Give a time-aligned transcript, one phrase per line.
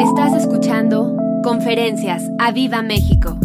[0.00, 3.38] Estás escuchando Conferencias a Viva México.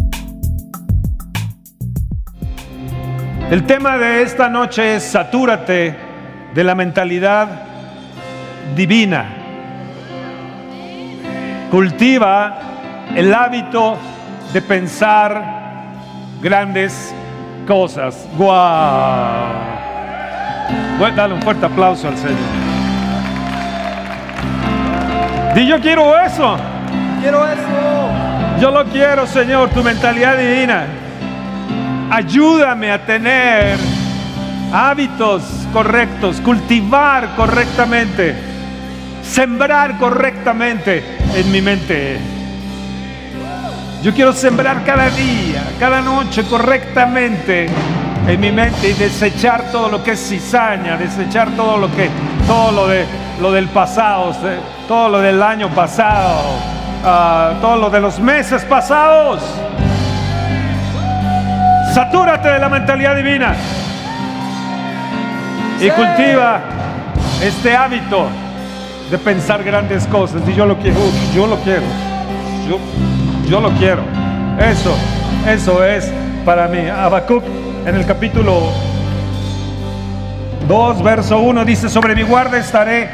[3.49, 5.95] El tema de esta noche es Satúrate
[6.53, 7.47] de la mentalidad
[8.75, 9.25] divina.
[11.71, 12.59] Cultiva
[13.15, 13.97] el hábito
[14.51, 15.43] de pensar
[16.41, 17.15] grandes
[17.65, 18.27] cosas.
[18.37, 19.53] ¡Guau!
[21.15, 22.70] Dale un fuerte aplauso al Señor.
[25.55, 26.57] Di yo quiero eso.
[27.21, 28.59] Quiero eso.
[28.59, 30.85] Yo lo quiero, Señor, tu mentalidad divina.
[32.09, 33.77] Ayúdame a tener
[34.73, 38.35] hábitos correctos, cultivar correctamente,
[39.23, 41.03] sembrar correctamente
[41.35, 42.17] en mi mente.
[44.03, 47.67] Yo quiero sembrar cada día, cada noche correctamente
[48.27, 52.09] en mi mente y desechar todo lo que es cizaña, desechar todo lo que,
[52.47, 53.05] todo lo de
[53.41, 54.33] lo del pasado,
[54.87, 56.41] todo lo del año pasado,
[57.03, 59.41] ah, todo lo de los meses pasados.
[61.93, 63.55] Satúrate de la mentalidad divina
[65.79, 66.61] y cultiva
[67.41, 68.27] este hábito
[69.09, 70.41] de pensar grandes cosas.
[70.47, 70.99] Y yo lo quiero,
[71.33, 71.83] yo lo quiero,
[72.69, 72.77] yo,
[73.49, 74.03] yo lo quiero.
[74.59, 74.95] Eso,
[75.47, 76.11] eso es
[76.45, 76.87] para mí.
[76.87, 77.43] Habacuc
[77.85, 78.71] en el capítulo
[80.67, 83.09] 2, verso 1 dice, sobre mi guarda estaré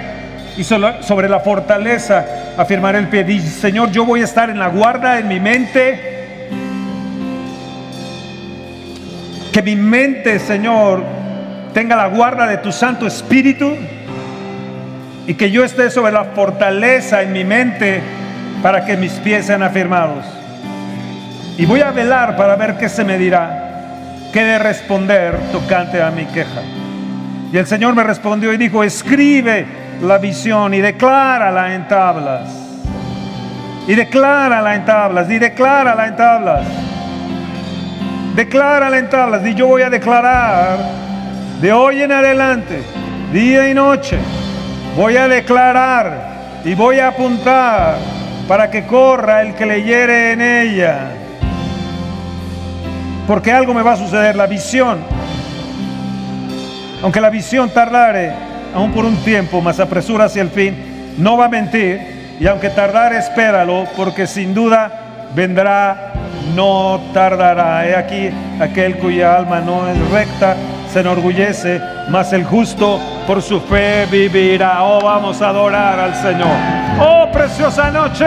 [0.57, 2.25] y sobre la fortaleza
[2.57, 3.23] afirmaré el pie.
[3.23, 6.15] Dice, Señor, yo voy a estar en la guarda en mi mente.
[9.53, 11.03] Que mi mente, Señor,
[11.73, 13.71] tenga la guarda de tu Santo Espíritu
[15.25, 18.01] y que yo esté sobre la fortaleza en mi mente
[18.61, 20.25] para que mis pies sean afirmados.
[21.57, 23.66] Y voy a velar para ver qué se me dirá,
[24.31, 26.61] qué de responder tocante a mi queja.
[27.51, 29.65] Y el Señor me respondió y dijo, escribe
[30.01, 32.49] la visión y declárala en tablas.
[33.87, 36.67] Y declárala en tablas, y declárala en tablas.
[38.35, 40.77] Declárala en tablas, y yo voy a declarar
[41.61, 42.83] de hoy en adelante,
[43.31, 44.17] día y noche,
[44.95, 47.95] voy a declarar y voy a apuntar
[48.47, 51.26] para que corra el que leyere en ella.
[53.27, 54.99] Porque algo me va a suceder, la visión.
[57.03, 58.31] Aunque la visión tardare,
[58.73, 61.99] aún por un tiempo, mas apresura hacia el fin, no va a mentir,
[62.39, 64.91] y aunque tardar, espéralo, porque sin duda
[65.35, 66.13] vendrá,
[66.55, 67.85] no tardará.
[67.85, 68.29] He aquí
[68.61, 70.55] aquel cuya alma no es recta,
[70.91, 74.83] se enorgullece, mas el justo por su fe vivirá.
[74.83, 76.55] Oh, vamos a adorar al Señor.
[76.99, 78.25] Oh, preciosa noche.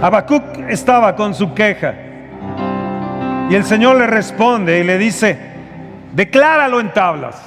[0.00, 2.05] Habacuc estaba con su queja.
[3.48, 5.38] Y el Señor le responde y le dice,
[6.12, 7.40] decláralo en tablas.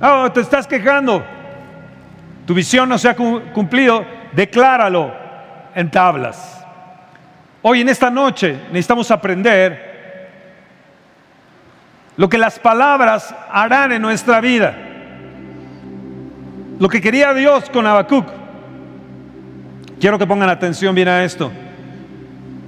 [0.00, 1.24] Oh, te estás quejando.
[2.46, 4.04] Tu visión no se ha cumplido.
[4.32, 5.12] Decláralo
[5.74, 6.64] en tablas.
[7.62, 9.96] Hoy en esta noche necesitamos aprender
[12.16, 14.74] lo que las palabras harán en nuestra vida.
[16.78, 18.26] Lo que quería Dios con Habacuc.
[19.98, 21.50] Quiero que pongan atención bien a esto.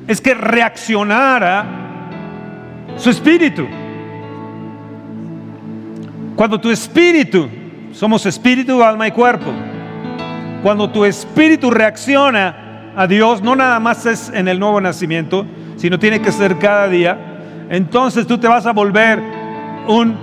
[0.09, 1.65] Es que reaccionara
[2.97, 3.67] su espíritu.
[6.35, 7.49] Cuando tu espíritu,
[7.93, 9.53] somos espíritu, alma y cuerpo,
[10.63, 15.47] cuando tu espíritu reacciona a Dios, no nada más es en el nuevo nacimiento,
[15.77, 17.17] sino tiene que ser cada día,
[17.71, 19.21] entonces tú te vas a volver
[19.87, 20.17] un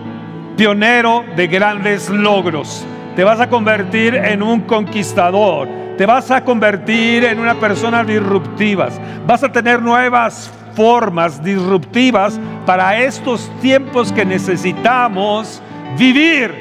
[0.58, 2.86] pionero de grandes logros.
[3.16, 5.85] Te vas a convertir en un conquistador.
[5.98, 8.90] Te vas a convertir en una persona disruptiva.
[9.26, 15.62] Vas a tener nuevas formas disruptivas para estos tiempos que necesitamos
[15.98, 16.54] vivir.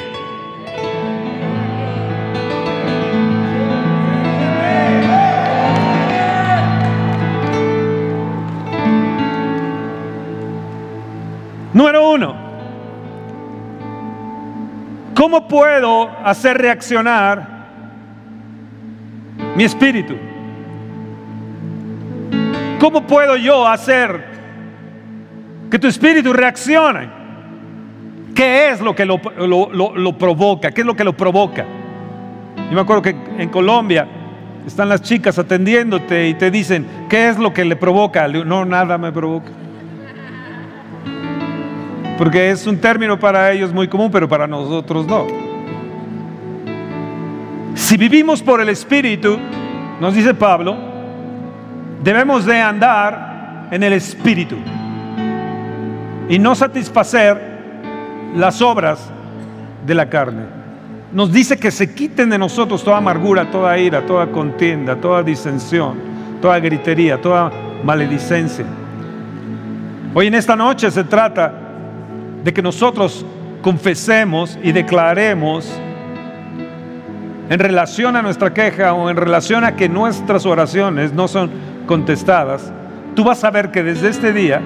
[11.72, 12.36] Número uno,
[15.16, 17.53] ¿cómo puedo hacer reaccionar
[19.56, 20.14] mi espíritu?
[22.78, 24.24] ¿Cómo puedo yo hacer
[25.70, 27.08] que tu espíritu reaccione?
[28.34, 29.18] ¿Qué es lo que lo,
[30.18, 30.70] provoca?
[30.72, 31.64] ¿Qué es lo que lo provoca?
[32.68, 34.06] Yo me acuerdo que en Colombia
[34.66, 38.26] están las chicas atendiéndote y te dicen, ¿qué es lo que le provoca?
[38.28, 39.50] no, nada me provoca.
[42.18, 45.43] Porque es un término para ellos muy común, pero para nosotros no.
[47.74, 49.36] Si vivimos por el Espíritu,
[50.00, 50.76] nos dice Pablo,
[52.02, 54.56] debemos de andar en el Espíritu
[56.28, 57.40] y no satisfacer
[58.36, 59.10] las obras
[59.86, 60.64] de la carne.
[61.12, 65.94] nos dice que se quiten de nosotros toda amargura, toda ira, toda contienda, toda disensión,
[66.42, 67.52] toda gritería, toda
[67.84, 68.64] maledicencia.
[70.12, 71.52] Hoy en esta noche se trata
[72.42, 73.24] de que nosotros
[73.62, 75.70] confesemos y declaremos
[77.48, 81.50] en relación a nuestra queja o en relación a que nuestras oraciones no son
[81.86, 82.72] contestadas,
[83.14, 84.60] tú vas a ver que desde este día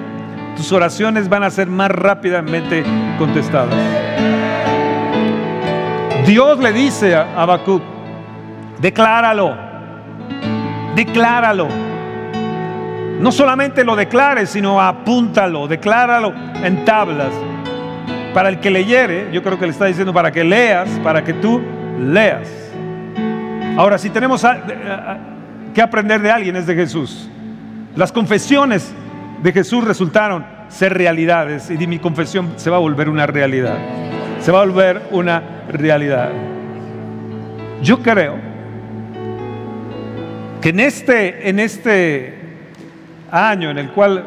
[0.55, 2.83] tus oraciones van a ser más rápidamente
[3.17, 3.75] contestadas.
[6.25, 7.81] Dios le dice a Habacuc,
[8.79, 9.55] decláralo,
[10.95, 11.67] decláralo.
[13.19, 16.33] No solamente lo declares, sino apúntalo, decláralo
[16.63, 17.33] en tablas.
[18.33, 21.33] Para el que leyere, yo creo que le está diciendo para que leas, para que
[21.33, 21.61] tú
[21.99, 22.68] leas.
[23.79, 24.45] Ahora, si tenemos
[25.73, 27.29] que aprender de alguien es de Jesús.
[27.95, 28.91] Las confesiones
[29.41, 33.77] de Jesús resultaron ser realidades y mi confesión se va a volver una realidad.
[34.41, 36.29] Se va a volver una realidad.
[37.81, 38.35] Yo creo
[40.59, 42.37] que en este, en este
[43.31, 44.25] año en el cual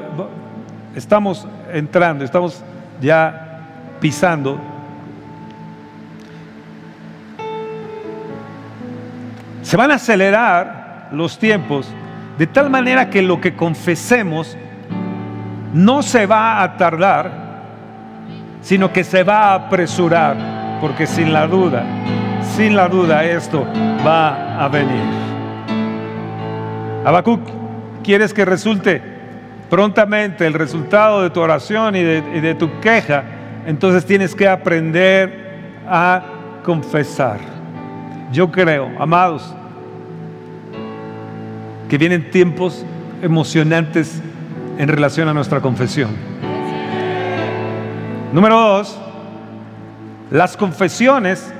[0.96, 2.64] estamos entrando, estamos
[3.02, 4.58] ya pisando,
[9.62, 11.88] se van a acelerar los tiempos
[12.38, 14.56] de tal manera que lo que confesemos
[15.72, 17.30] no se va a tardar,
[18.60, 20.36] sino que se va a apresurar,
[20.80, 21.84] porque sin la duda,
[22.56, 23.66] sin la duda esto
[24.06, 25.04] va a venir.
[27.04, 27.40] Habacuc,
[28.02, 29.02] ¿quieres que resulte
[29.70, 33.24] prontamente el resultado de tu oración y de, y de tu queja?
[33.66, 36.22] Entonces tienes que aprender a
[36.64, 37.51] confesar.
[38.32, 39.54] Yo creo, amados,
[41.88, 42.84] que vienen tiempos
[43.20, 44.22] emocionantes
[44.78, 46.10] en relación a nuestra confesión.
[48.32, 48.98] Número dos,
[50.30, 51.52] las confesiones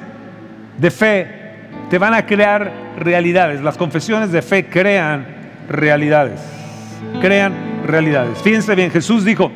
[0.78, 1.42] de fe
[1.90, 3.60] te van a crear realidades.
[3.60, 5.26] Las confesiones de fe crean
[5.68, 6.40] realidades.
[7.20, 7.52] Crean
[7.86, 8.38] realidades.
[8.38, 9.52] Fíjense bien, Jesús dijo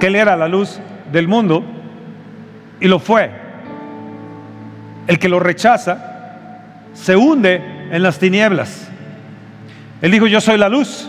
[0.00, 0.80] que Él era la luz
[1.12, 1.64] del mundo
[2.80, 3.45] y lo fue.
[5.06, 6.60] El que lo rechaza
[6.92, 8.88] se hunde en las tinieblas.
[10.02, 11.08] Él dijo, yo soy la luz.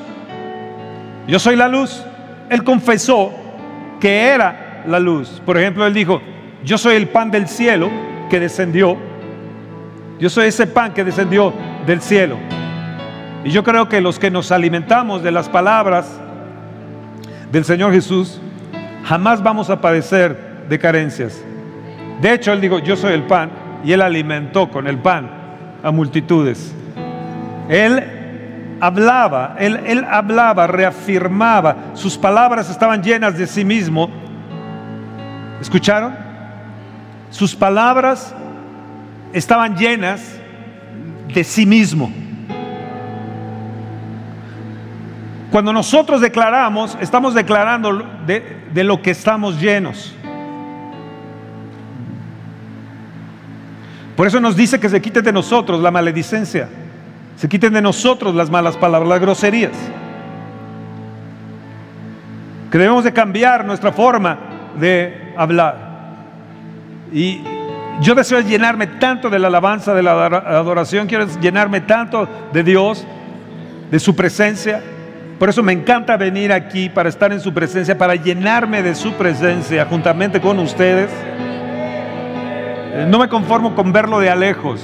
[1.28, 2.04] Yo soy la luz.
[2.50, 3.34] Él confesó
[4.00, 5.42] que era la luz.
[5.46, 6.22] Por ejemplo, él dijo,
[6.64, 7.90] yo soy el pan del cielo
[8.30, 8.98] que descendió.
[10.20, 11.54] Yo soy ese pan que descendió
[11.86, 12.38] del cielo.
[13.44, 16.20] Y yo creo que los que nos alimentamos de las palabras
[17.52, 18.42] del Señor Jesús,
[19.06, 21.42] jamás vamos a padecer de carencias.
[22.22, 23.50] De hecho, Él dijo, yo soy el pan,
[23.84, 25.30] y Él alimentó con el pan
[25.84, 26.74] a multitudes.
[27.70, 28.18] Él
[28.80, 34.10] hablaba, él, hablaba, reafirmaba, sus palabras estaban llenas de sí mismo.
[35.60, 36.16] ¿Escucharon?
[37.30, 38.34] Sus palabras
[39.34, 40.22] estaban llenas
[41.34, 42.12] de sí mismo.
[45.52, 50.16] Cuando nosotros declaramos, estamos declarando de, de, lo que estamos llenos.
[54.18, 56.68] Por eso nos dice que se quite de nosotros la maledicencia.
[57.36, 59.74] Se quiten de nosotros las malas palabras, las groserías.
[62.72, 64.40] Que debemos de cambiar nuestra forma
[64.80, 65.78] de hablar.
[67.14, 67.42] Y
[68.02, 73.06] yo deseo llenarme tanto de la alabanza, de la adoración, quiero llenarme tanto de Dios,
[73.92, 74.82] de su presencia.
[75.38, 79.14] Por eso me encanta venir aquí para estar en su presencia, para llenarme de su
[79.14, 81.12] presencia juntamente con ustedes.
[83.06, 84.84] No me conformo con verlo de alejos.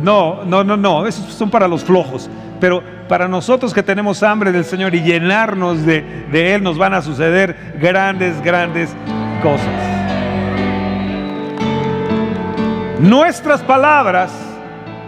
[0.00, 2.30] No, no, no, no, esos son para los flojos.
[2.60, 6.94] Pero para nosotros que tenemos hambre del Señor y llenarnos de, de Él, nos van
[6.94, 8.94] a suceder grandes, grandes
[9.42, 9.66] cosas.
[13.00, 14.32] Nuestras palabras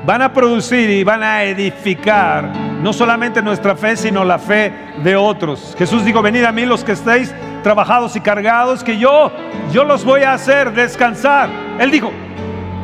[0.04, 2.50] van a producir y van a edificar
[2.83, 5.75] no solamente nuestra fe, sino la fe de otros.
[5.78, 9.33] Jesús dijo, venid a mí los que estéis trabajados y cargados, que yo,
[9.73, 11.65] yo los voy a hacer descansar.
[11.78, 12.12] Él dijo,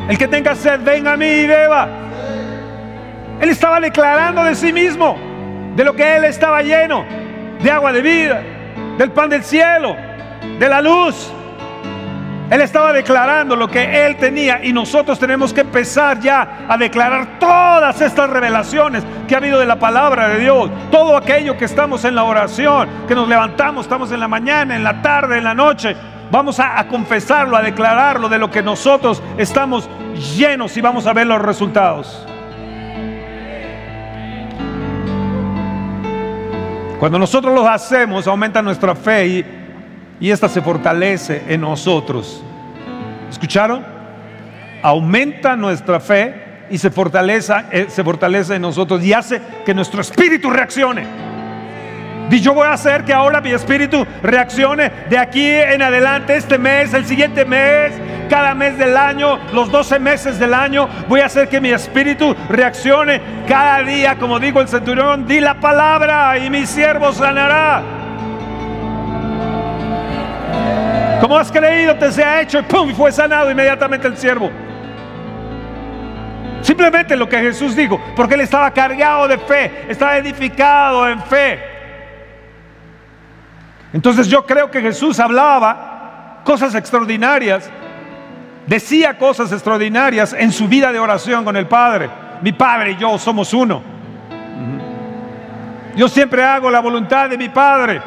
[0.08, 1.88] el que tenga sed, venga a mí y beba.
[3.40, 5.16] Él estaba declarando de sí mismo,
[5.74, 7.04] de lo que él estaba lleno,
[7.62, 8.42] de agua de vida,
[8.98, 9.96] del pan del cielo,
[10.58, 11.32] de la luz.
[12.52, 17.38] Él estaba declarando lo que él tenía y nosotros tenemos que empezar ya a declarar
[17.38, 20.70] todas estas revelaciones que ha habido de la palabra de Dios.
[20.90, 24.84] Todo aquello que estamos en la oración, que nos levantamos, estamos en la mañana, en
[24.84, 25.96] la tarde, en la noche.
[26.30, 29.88] Vamos a, confesarlo, a declararlo de lo que nosotros estamos
[30.36, 32.26] llenos y vamos a ver los resultados.
[37.00, 39.61] Cuando nosotros lo hacemos, aumenta nuestra fe y,
[40.22, 42.44] y esta se fortalece en nosotros.
[43.28, 43.84] ¿Escucharon?
[44.80, 50.00] Aumenta nuestra fe y se fortalece, eh, se fortalece en nosotros y hace que nuestro
[50.00, 51.04] espíritu reaccione.
[52.30, 56.56] Y yo voy a hacer que ahora mi espíritu reaccione de aquí en adelante, este
[56.56, 57.92] mes, el siguiente mes,
[58.30, 60.88] cada mes del año, los 12 meses del año.
[61.08, 65.58] Voy a hacer que mi espíritu reaccione cada día, como dijo el centurión, di la
[65.58, 68.01] palabra y mi siervo sanará.
[71.36, 74.50] Has creído, te se ha hecho y pum, fue sanado inmediatamente el siervo.
[76.62, 81.58] Simplemente lo que Jesús dijo, porque él estaba cargado de fe, estaba edificado en fe.
[83.92, 87.68] Entonces yo creo que Jesús hablaba cosas extraordinarias,
[88.66, 92.08] decía cosas extraordinarias en su vida de oración con el Padre.
[92.42, 93.82] Mi Padre y yo somos uno.
[95.94, 98.00] Yo siempre hago la voluntad de mi Padre.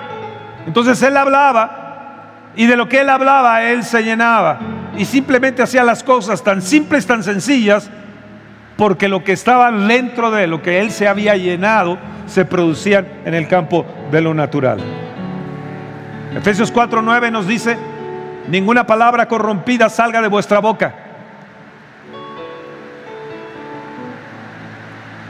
[0.66, 1.85] Entonces Él hablaba
[2.56, 4.60] y de lo que Él hablaba Él se llenaba.
[4.98, 7.90] Y simplemente hacía las cosas tan simples, tan sencillas,
[8.78, 11.98] porque lo que estaba dentro de lo que Él se había llenado,
[12.28, 14.80] se producían en el campo de lo natural.
[16.36, 17.78] Efesios 4:9 nos dice,
[18.50, 20.94] ninguna palabra corrompida salga de vuestra boca,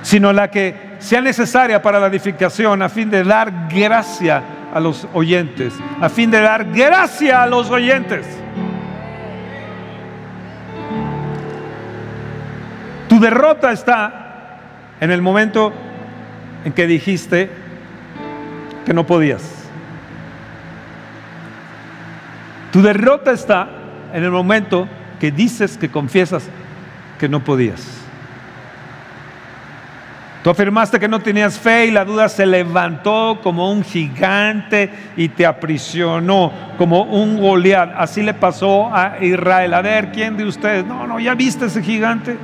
[0.01, 4.41] sino la que sea necesaria para la edificación a fin de dar gracia
[4.75, 8.27] a los oyentes, a fin de dar gracia a los oyentes.
[13.07, 14.59] Tu derrota está
[14.99, 15.71] en el momento
[16.65, 17.49] en que dijiste
[18.85, 19.65] que no podías.
[22.73, 23.69] Tu derrota está
[24.11, 24.89] en el momento
[25.21, 26.49] que dices, que confiesas
[27.17, 28.04] que no podías.
[30.45, 35.27] Tú afirmaste que no tenías fe y la duda se levantó como un gigante y
[35.29, 37.93] te aprisionó como un Goliat.
[37.97, 39.73] Así le pasó a Israel.
[39.73, 40.85] A ver, ¿quién de ustedes?
[40.85, 42.37] No, no, ya viste ese gigante.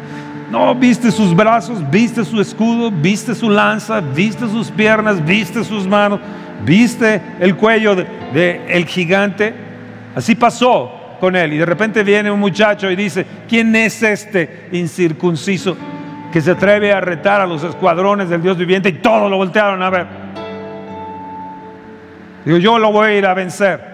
[0.49, 5.85] No, viste sus brazos, viste su escudo, viste su lanza, viste sus piernas, viste sus
[5.85, 6.21] manos,
[6.65, 9.53] viste el cuello del de, el gigante.
[10.15, 11.53] Así pasó con él.
[11.53, 15.77] Y de repente viene un muchacho y dice, ¿quién es este incircunciso
[16.31, 18.89] que se atreve a retar a los escuadrones del Dios viviente?
[18.89, 20.07] Y todos lo voltearon a ver.
[22.45, 23.91] Digo, yo lo voy a ir a vencer.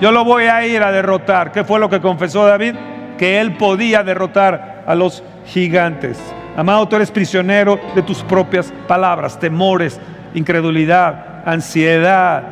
[0.00, 1.52] Yo lo voy a ir a derrotar.
[1.52, 2.74] ¿Qué fue lo que confesó David?
[3.18, 6.18] Que él podía derrotar a los gigantes.
[6.56, 10.00] Amado, tú eres prisionero de tus propias palabras, temores,
[10.34, 12.42] incredulidad, ansiedad,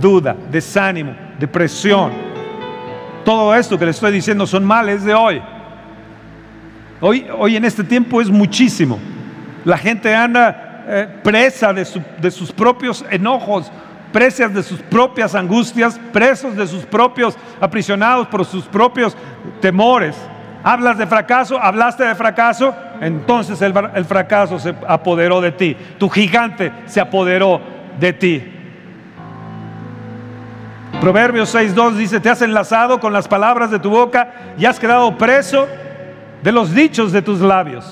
[0.00, 2.12] duda, desánimo depresión.
[3.24, 5.42] Todo esto que le estoy diciendo son males de hoy.
[7.00, 8.98] Hoy, hoy en este tiempo es muchísimo.
[9.64, 13.70] La gente anda eh, presa de, sus propios enojos,
[14.12, 19.16] presas de sus propias angustias, presos de sus propios, aprisionados por sus propios
[19.60, 20.16] temores.
[20.62, 25.76] Hablas de fracaso, hablaste de fracaso, entonces el, el fracaso se apoderó de ti.
[25.98, 27.60] Tu gigante se apoderó
[28.00, 28.52] de ti.
[31.00, 35.18] Proverbios 6.2 dice, te has enlazado con las palabras de tu boca y has quedado
[35.18, 35.68] preso
[36.42, 37.84] de los dichos de tus labios.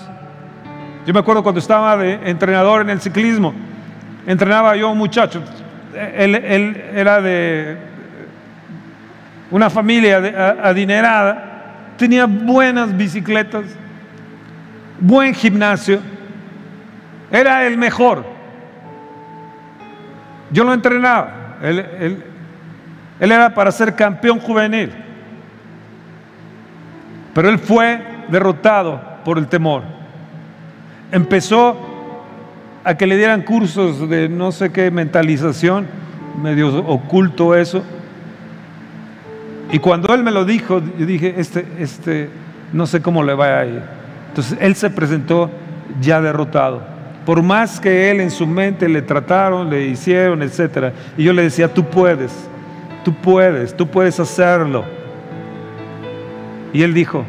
[1.07, 3.53] Yo me acuerdo cuando estaba de entrenador en el ciclismo,
[4.27, 5.43] entrenaba yo a un muchacho,
[5.95, 6.35] él,
[6.95, 7.77] era de
[9.51, 10.17] una familia
[10.63, 13.65] adinerada, tenía buenas bicicletas,
[14.99, 16.01] buen gimnasio,
[17.31, 18.25] era el mejor.
[20.51, 22.23] Yo lo entrenaba, él,
[23.21, 24.91] él era para ser campeón juvenil.
[27.35, 29.83] Pero él fue derrotado por el temor.
[31.13, 31.77] Empezó
[32.83, 35.87] a que le dieran cursos de no sé qué mentalización,
[36.43, 37.83] medio oculto eso.
[39.73, 42.29] Y cuando él me lo dijo, yo dije, este, este,
[42.73, 43.83] no sé cómo le va a ir.
[44.29, 45.51] Entonces él se presentó
[46.01, 46.83] ya derrotado.
[47.25, 50.93] Por más que él en su mente le trataron, le hicieron, etc.
[51.17, 52.49] Y yo le decía, tú puedes
[53.05, 54.85] tú puedes, tú puedes hacerlo.
[56.73, 57.25] Y él dijo,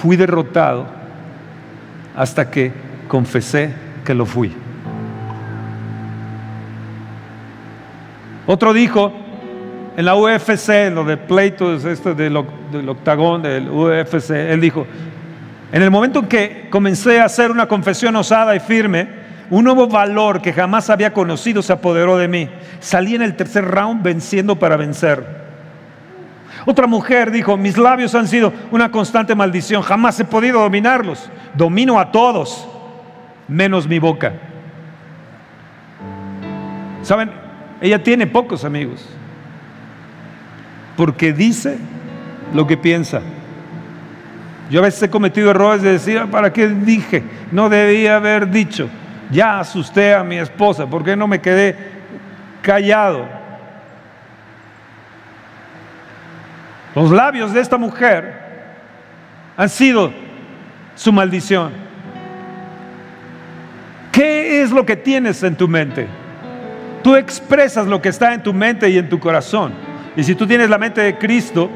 [0.00, 0.86] fui derrotado
[2.16, 2.72] hasta que
[3.08, 3.72] confesé
[4.04, 4.54] que lo fui.
[8.46, 9.12] Otro dijo,
[9.96, 14.86] en la UFC, lo de pleitos, este del, del octagón del UFC, él dijo,
[15.70, 19.86] en el momento en que comencé a hacer una confesión osada y firme, un nuevo
[19.86, 22.48] valor que jamás había conocido se apoderó de mí.
[22.80, 25.41] Salí en el tercer round venciendo para vencer.
[26.64, 31.30] Otra mujer dijo, mis labios han sido una constante maldición, jamás he podido dominarlos.
[31.54, 32.68] Domino a todos,
[33.48, 34.34] menos mi boca.
[37.02, 37.30] ¿Saben?
[37.80, 39.08] Ella tiene pocos amigos,
[40.96, 41.78] porque dice
[42.54, 43.20] lo que piensa.
[44.70, 47.24] Yo a veces he cometido errores de decir, "Ah, ¿para qué dije?
[47.50, 48.88] No debía haber dicho.
[49.30, 51.76] Ya asusté a mi esposa, ¿por qué no me quedé
[52.62, 53.41] callado?
[56.94, 58.40] Los labios de esta mujer
[59.56, 60.12] han sido
[60.94, 61.72] su maldición.
[64.10, 66.06] ¿Qué es lo que tienes en tu mente?
[67.02, 69.72] Tú expresas lo que está en tu mente y en tu corazón.
[70.14, 71.70] Y si tú tienes la mente de Cristo,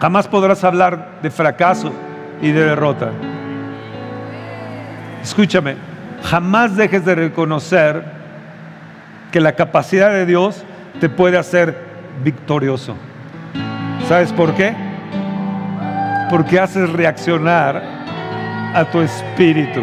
[0.00, 1.92] jamás podrás hablar de fracaso
[2.42, 3.12] y de derrota.
[5.22, 5.76] Escúchame,
[6.24, 8.02] jamás dejes de reconocer
[9.30, 10.64] que la capacidad de Dios
[10.98, 11.76] te puede hacer
[12.24, 12.96] victorioso.
[14.08, 14.74] ¿Sabes por qué?
[16.30, 17.82] Porque haces reaccionar
[18.74, 19.82] a tu espíritu.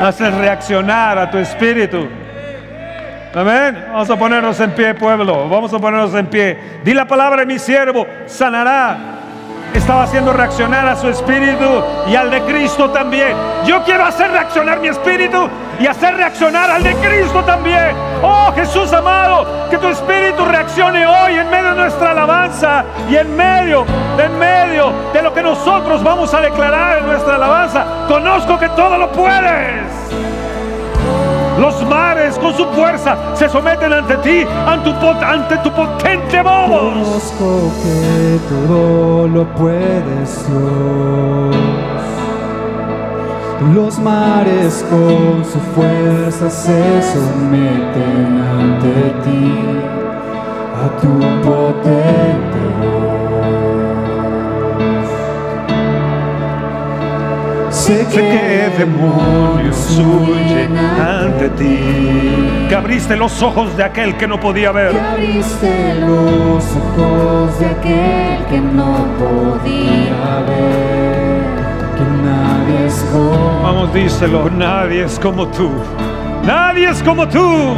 [0.00, 2.08] Haces reaccionar a tu espíritu.
[3.34, 3.84] Amén.
[3.92, 5.48] Vamos a ponernos en pie, pueblo.
[5.48, 6.58] Vamos a ponernos en pie.
[6.84, 8.96] Di la palabra de mi siervo, sanará.
[9.74, 13.36] Estaba haciendo reaccionar a su espíritu y al de Cristo también.
[13.66, 15.48] Yo quiero hacer reaccionar mi espíritu
[15.78, 17.94] y hacer reaccionar al de Cristo también.
[18.22, 23.36] Oh Jesús amado, que tu espíritu reaccione hoy en medio de nuestra alabanza y en
[23.36, 23.84] medio,
[24.18, 27.84] en medio de lo que nosotros vamos a declarar en nuestra alabanza.
[28.08, 29.98] Conozco que todo lo puedes.
[31.58, 36.68] Los mares con su fuerza se someten ante ti, ante tu, ante tu potente voz.
[36.68, 42.17] Conozco que todo lo puedes, Dios.
[43.60, 49.52] Los mares con su fuerza se someten ante ti,
[50.76, 53.18] a tu potente voz.
[57.74, 61.78] Sé que demonios huyen ante ti.
[62.68, 64.92] Que abriste los ojos de aquel que no podía ver.
[64.92, 71.42] Que abriste los ojos de aquel que no podía ver,
[71.96, 72.04] que
[72.68, 75.70] nadie es como Vamos, díselo, nadie es como tú.
[76.44, 77.74] Nadie es como tú.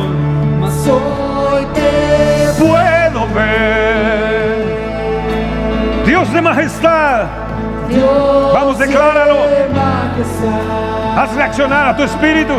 [0.60, 4.70] Mas hoy te Puedo ver.
[6.06, 7.24] Dios de majestad,
[7.88, 9.34] Dios Vamos, decláralo.
[9.34, 12.54] de majestad, haz reaccionar a tu espíritu.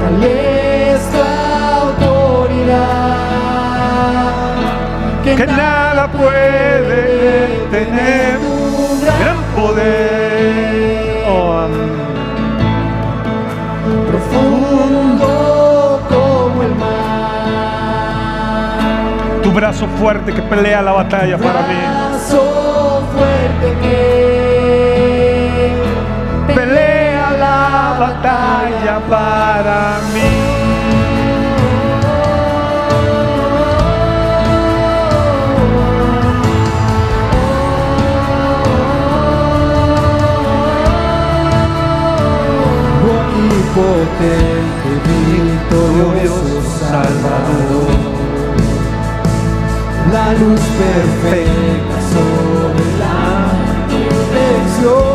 [0.00, 1.18] tal es tu
[1.80, 2.76] autoridad,
[5.24, 8.61] Que nada puede detener
[9.54, 11.24] poder.
[11.28, 11.66] Oh,
[14.08, 16.92] profundo como el mar.
[19.42, 21.74] tu brazo fuerte que pelea la batalla para mí.
[21.74, 24.22] Brazo fuerte que
[26.54, 30.41] Pelea la batalla para mí.
[43.92, 44.90] Omnipotente,
[45.30, 47.90] victorioso Salvador.
[50.12, 53.52] La luz perfecta sobre la
[53.88, 55.11] dirección.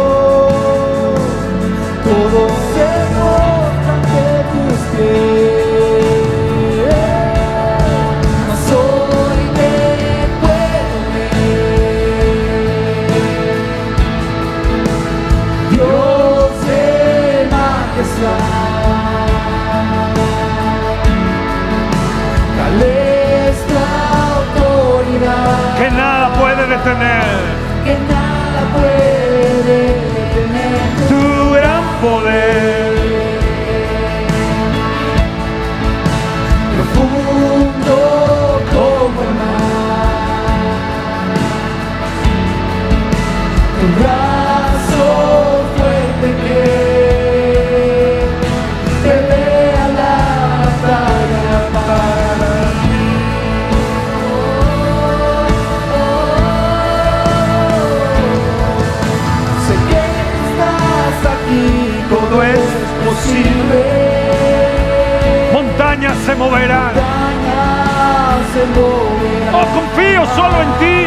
[63.28, 63.80] Posible.
[65.54, 66.94] Montañas se moverán.
[66.96, 69.56] Montañas se moverán.
[69.56, 71.00] Oh, confío solo en ti.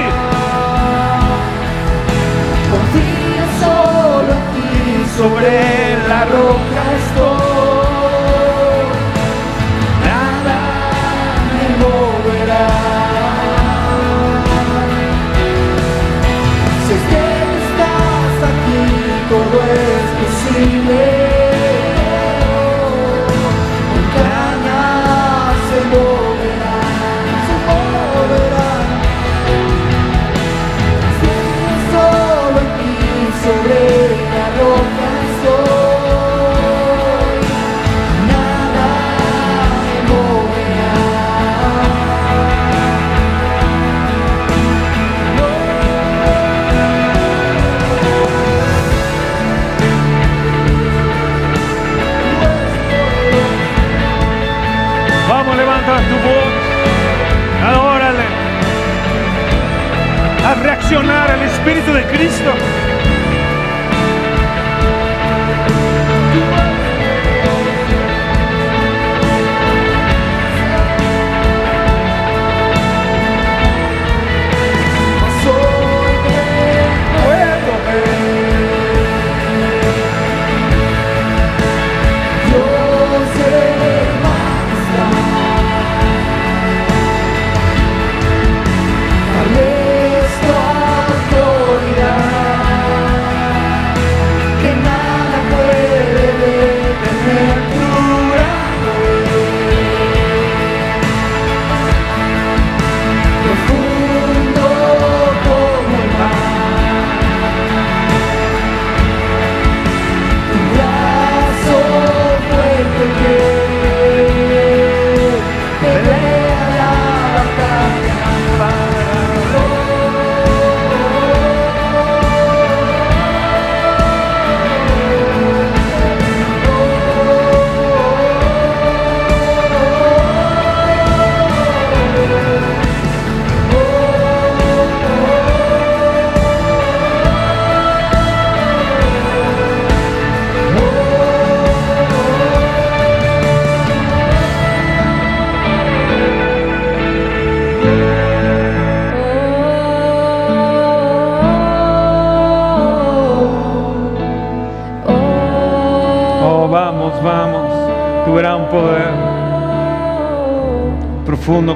[2.71, 4.69] Confío solo en ti,
[5.17, 5.53] sobre
[6.09, 7.40] la roca estoy.
[60.91, 62.80] Reaccionar al Espíritu de Cristo.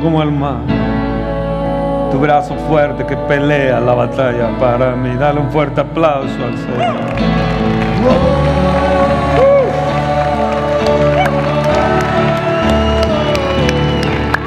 [0.05, 0.59] Como el mar.
[2.12, 5.17] Tu brazo fuerte que pelea la batalla para mí.
[5.17, 6.97] Dale un fuerte aplauso al Señor.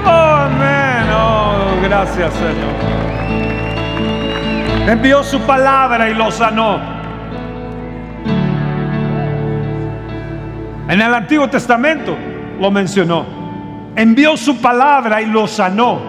[0.06, 1.10] Oh, amén.
[1.12, 2.76] Oh, gracias, Señor.
[4.88, 6.80] Envió su palabra y lo sanó.
[10.88, 12.16] En el Antiguo Testamento
[12.60, 13.37] lo mencionó.
[13.98, 16.00] Envió su palabra y lo sanó.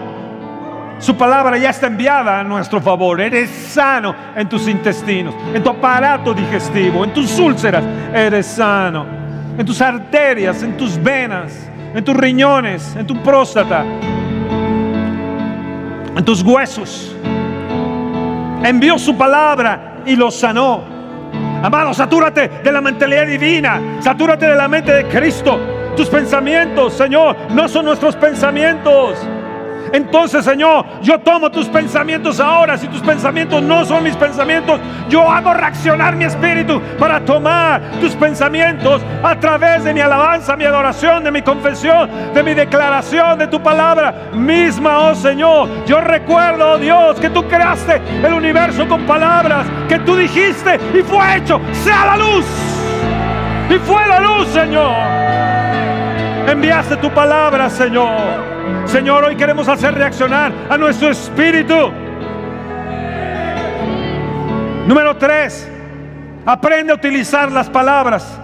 [0.99, 3.19] Su palabra ya está enviada a nuestro favor.
[3.19, 7.83] Eres sano en tus intestinos, en tu aparato digestivo, en tus úlceras.
[8.13, 9.07] Eres sano.
[9.57, 13.83] En tus arterias, en tus venas, en tus riñones, en tu próstata,
[16.15, 17.15] en tus huesos.
[18.63, 20.83] Envió su palabra y lo sanó.
[21.63, 23.81] Amado, satúrate de la mentalidad divina.
[23.99, 25.78] Satúrate de la mente de Cristo.
[25.99, 29.17] Tus pensamientos, Señor, no son nuestros pensamientos.
[29.91, 32.77] Entonces, Señor, yo tomo tus pensamientos ahora.
[32.77, 38.15] Si tus pensamientos no son mis pensamientos, yo hago reaccionar mi espíritu para tomar tus
[38.15, 43.47] pensamientos a través de mi alabanza, mi adoración, de mi confesión, de mi declaración, de
[43.47, 45.67] tu palabra misma, oh Señor.
[45.85, 51.01] Yo recuerdo, oh Dios, que tú creaste el universo con palabras, que tú dijiste y
[51.01, 52.45] fue hecho, sea la luz.
[53.69, 55.58] Y fue la luz, Señor.
[56.49, 58.09] Enviaste tu palabra, Señor.
[58.85, 61.91] Señor, hoy queremos hacer reaccionar a nuestro espíritu.
[64.87, 65.69] Número tres,
[66.47, 68.39] aprende a utilizar las palabras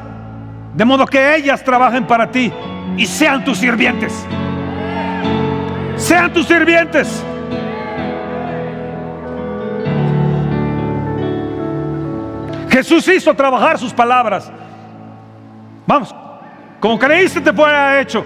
[0.75, 2.53] de modo que ellas trabajen para ti
[2.95, 4.13] y sean tus sirvientes.
[5.95, 7.23] Sean tus sirvientes.
[12.69, 14.51] Jesús hizo trabajar sus palabras.
[15.87, 16.13] Vamos,
[16.85, 18.23] como creíste te fuera hecho.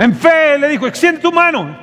[0.00, 1.78] En fe le dijo, extiende tu mano.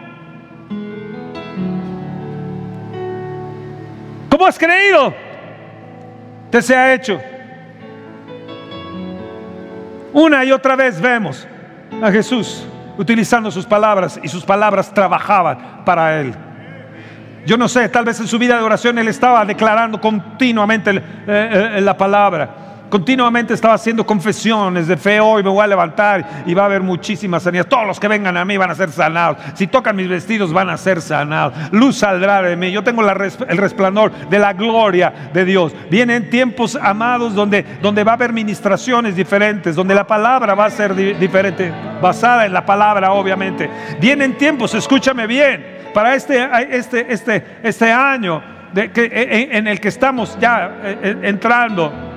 [4.29, 5.13] ¿Cómo has creído?
[6.49, 7.17] Te se ha hecho.
[10.11, 11.47] Una y otra vez vemos
[12.03, 16.33] a Jesús utilizando sus palabras y sus palabras trabajaban para él.
[17.45, 21.01] Yo no sé, tal vez en su vida de oración él estaba declarando continuamente eh,
[21.77, 22.70] eh, la palabra.
[22.91, 25.21] Continuamente estaba haciendo confesiones de fe.
[25.21, 27.69] Hoy me voy a levantar y va a haber muchísimas sanidades.
[27.69, 29.37] Todos los que vengan a mí van a ser sanados.
[29.53, 31.53] Si tocan mis vestidos van a ser sanados.
[31.71, 32.69] Luz saldrá de mí.
[32.69, 35.73] Yo tengo el resplandor de la gloria de Dios.
[35.89, 40.69] Vienen tiempos amados donde, donde va a haber ministraciones diferentes, donde la palabra va a
[40.69, 43.69] ser di- diferente, basada en la palabra, obviamente.
[44.01, 49.87] Vienen tiempos, escúchame bien, para este, este, este, este año que, en, en el que
[49.87, 52.10] estamos ya eh, eh, entrando,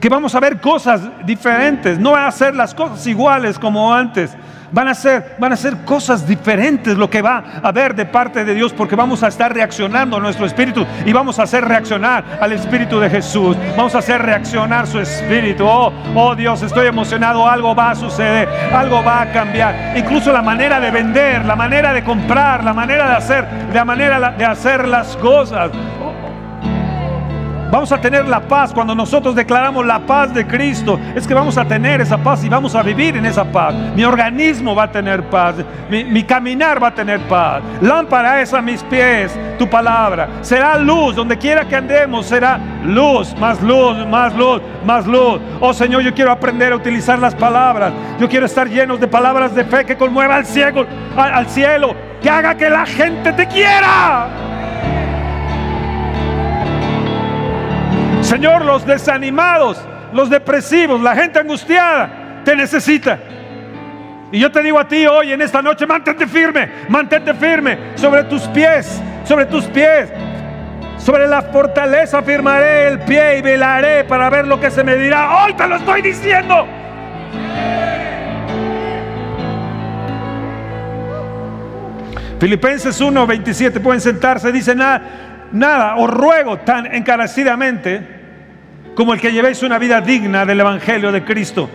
[0.00, 4.34] que vamos a ver cosas diferentes, no van a ser las cosas iguales como antes.
[4.72, 8.44] Van a, ser, van a ser cosas diferentes lo que va a haber de parte
[8.44, 12.38] de Dios porque vamos a estar reaccionando a nuestro espíritu y vamos a hacer reaccionar
[12.40, 13.56] al espíritu de Jesús.
[13.76, 15.66] Vamos a hacer reaccionar su espíritu.
[15.66, 17.48] Oh, oh Dios, estoy emocionado.
[17.48, 19.96] Algo va a suceder, algo va a cambiar.
[19.96, 24.30] Incluso la manera de vender, la manera de comprar, la manera de hacer, la manera
[24.38, 25.72] de hacer las cosas.
[27.70, 30.98] Vamos a tener la paz cuando nosotros declaramos la paz de Cristo.
[31.14, 33.74] Es que vamos a tener esa paz y vamos a vivir en esa paz.
[33.94, 35.54] Mi organismo va a tener paz.
[35.88, 37.62] Mi, caminar va a tener paz.
[37.80, 40.28] Lámpara es a mis pies tu palabra.
[40.40, 42.26] Será luz donde quiera que andemos.
[42.26, 45.40] Será luz, más luz, más luz, más luz.
[45.60, 47.92] Oh Señor, yo quiero aprender a utilizar las palabras.
[48.18, 50.84] Yo quiero estar llenos de palabras de fe que conmueva al ciego,
[51.16, 51.94] al cielo.
[52.20, 54.49] Que haga que la gente te quiera.
[58.30, 63.18] Señor, los desanimados, los depresivos, la gente angustiada, te necesita.
[64.30, 68.22] Y yo te digo a ti hoy, en esta noche, mantente firme, mantente firme sobre
[68.22, 70.10] tus pies, sobre tus pies.
[70.96, 75.42] Sobre la fortaleza firmaré el pie y velaré para ver lo que se me dirá.
[75.42, 76.68] Hoy te lo estoy diciendo.
[82.38, 85.02] Filipenses 1, 27, pueden sentarse, dice nada,
[85.50, 88.19] nada, os ruego tan encarecidamente
[89.00, 91.70] como el que llevéis una vida digna del Evangelio de Cristo,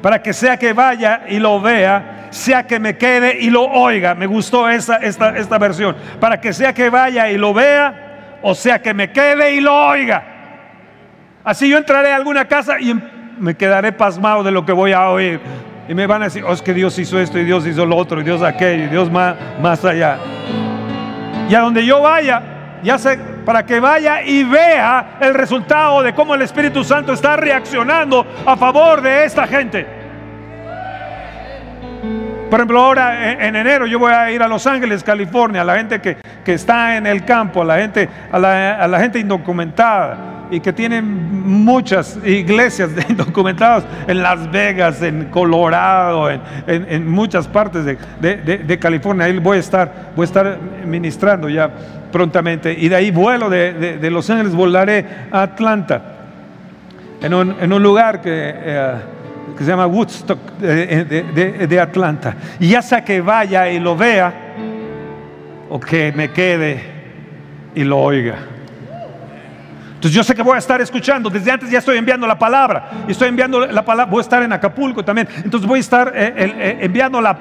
[0.00, 4.14] para que sea que vaya y lo vea, sea que me quede y lo oiga.
[4.14, 5.96] Me gustó esa, esta, esta versión.
[6.20, 9.74] Para que sea que vaya y lo vea, o sea que me quede y lo
[9.74, 10.22] oiga.
[11.42, 12.94] Así yo entraré a alguna casa y
[13.40, 15.40] me quedaré pasmado de lo que voy a oír.
[15.88, 17.96] Y me van a decir, oh, es que Dios hizo esto y Dios hizo lo
[17.96, 20.16] otro y Dios aquello y Dios más, más allá.
[21.50, 22.40] Y a donde yo vaya,
[22.84, 27.34] ya sé, para que vaya y vea el resultado de cómo el Espíritu Santo está
[27.34, 29.86] reaccionando a favor de esta gente.
[32.50, 35.76] Por ejemplo, ahora en, enero yo voy a ir a Los Ángeles, California, a la
[35.76, 40.72] gente que, está en el campo, a la gente, a la, gente indocumentada y que
[40.72, 41.04] tienen
[41.46, 49.26] muchas iglesias de indocumentados en Las Vegas, en Colorado, en, muchas partes de, California.
[49.26, 51.70] Ahí voy a estar, voy a estar ministrando ya
[52.10, 52.72] prontamente.
[52.72, 56.02] Y de ahí vuelo de, Los Ángeles, volaré a Atlanta,
[57.20, 58.94] en un, lugar que, eh,
[59.56, 62.36] que, se llama Woodstock de, Atlanta.
[62.60, 64.32] Y ya sea que vaya y lo vea,
[65.68, 66.80] o que me quede
[67.74, 68.36] y lo oiga.
[69.98, 72.90] Entonces yo sé que voy a estar escuchando, desde antes ya estoy enviando la palabra,
[73.08, 76.12] y estoy enviando la palabra, voy a estar en Acapulco también, entonces voy a estar
[76.14, 77.36] eh, eh, enviando la,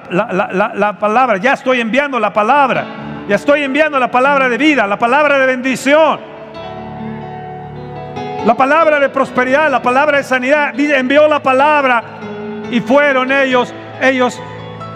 [0.76, 2.86] la palabra, ya estoy enviando la palabra.
[3.28, 6.18] Ya estoy enviando la palabra de vida, la palabra de bendición,
[8.46, 10.80] la palabra de prosperidad, la palabra de sanidad.
[10.80, 12.04] Envió la palabra
[12.72, 14.42] y fueron ellos, ellos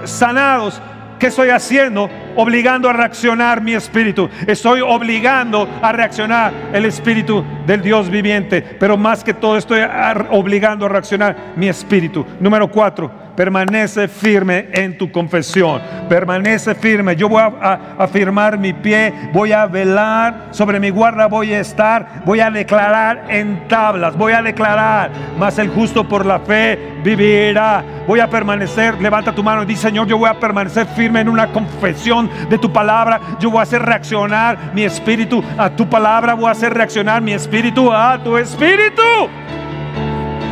[0.06, 0.82] sanados.
[1.20, 2.10] ¿Qué estoy haciendo?
[2.36, 4.30] Obligando a reaccionar mi espíritu.
[4.48, 8.62] Estoy obligando a reaccionar el espíritu del Dios viviente.
[8.62, 9.82] Pero más que todo estoy
[10.30, 12.26] obligando a reaccionar mi espíritu.
[12.40, 17.16] Número cuatro permanece firme en tu confesión, permanece firme.
[17.16, 20.50] Yo voy a, afirmar mi pie, voy a velar.
[20.52, 25.58] Sobre mi guarda, voy a estar, voy a declarar en tablas, voy a declarar, mas
[25.60, 27.84] el justo por la fe vivirá.
[28.08, 31.30] Voy a permanecer, levanta tu mano y dice, Señor, yo voy a permanecer firme en
[31.30, 33.20] una confesión de tu palabra.
[33.40, 37.34] Yo voy a hacer reaccionar mi espíritu a tu palabra, voy a hacer reaccionar mi
[37.34, 39.02] espíritu a tu espíritu.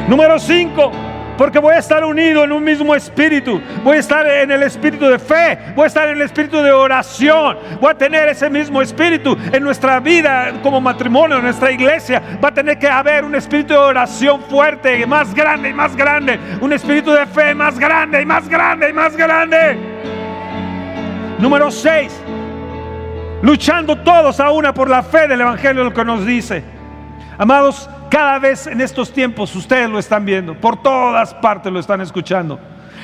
[0.08, 1.09] Número 5
[1.40, 3.62] porque voy a estar unido en un mismo espíritu.
[3.82, 6.70] Voy a estar en el espíritu de fe, voy a estar en el espíritu de
[6.70, 7.58] oración.
[7.80, 12.22] Voy a tener ese mismo espíritu en nuestra vida como matrimonio, en nuestra iglesia.
[12.44, 16.38] Va a tener que haber un espíritu de oración fuerte, más grande y más grande.
[16.60, 19.80] Un espíritu de fe más grande y más grande y más grande.
[21.40, 22.22] Número 6.
[23.44, 26.66] Luchando todos a una por la fe del Evangelio, lo que nos dice.
[27.38, 32.02] Amados, cada vez en estos tiempos ustedes lo están viendo, por todas partes lo están
[32.02, 32.60] escuchando.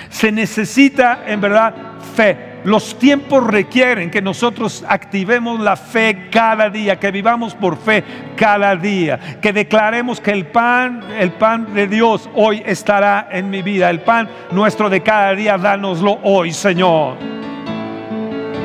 [0.09, 1.73] Se necesita en verdad
[2.15, 2.55] fe.
[2.63, 8.03] Los tiempos requieren que nosotros activemos la fe cada día, que vivamos por fe
[8.35, 13.61] cada día, que declaremos que el pan, el pan de Dios hoy estará en mi
[13.61, 13.89] vida.
[13.91, 17.17] El pan nuestro de cada día, dánoslo hoy, Señor.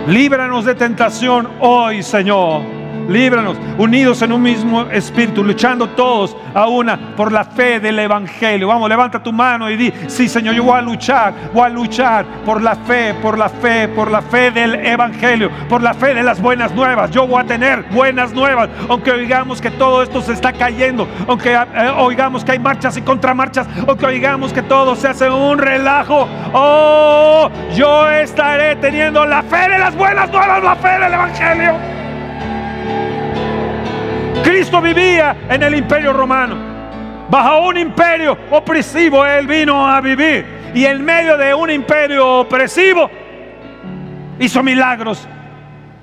[0.06, 2.79] Líbranos de tentación hoy, Señor
[3.10, 8.68] líbranos, unidos en un mismo espíritu, luchando todos a una por la fe del Evangelio.
[8.68, 12.24] Vamos, levanta tu mano y di, sí Señor, yo voy a luchar, voy a luchar
[12.44, 16.22] por la fe, por la fe, por la fe del Evangelio, por la fe de
[16.22, 17.10] las buenas nuevas.
[17.10, 21.52] Yo voy a tener buenas nuevas, aunque oigamos que todo esto se está cayendo, aunque
[21.52, 26.28] eh, oigamos que hay marchas y contramarchas, aunque oigamos que todo se hace un relajo.
[26.52, 31.99] Oh, yo estaré teniendo la fe de las buenas nuevas, la fe del Evangelio.
[34.42, 36.56] Cristo vivía en el imperio romano.
[37.28, 40.44] Bajo un imperio opresivo Él vino a vivir.
[40.74, 43.10] Y en medio de un imperio opresivo
[44.38, 45.26] hizo milagros.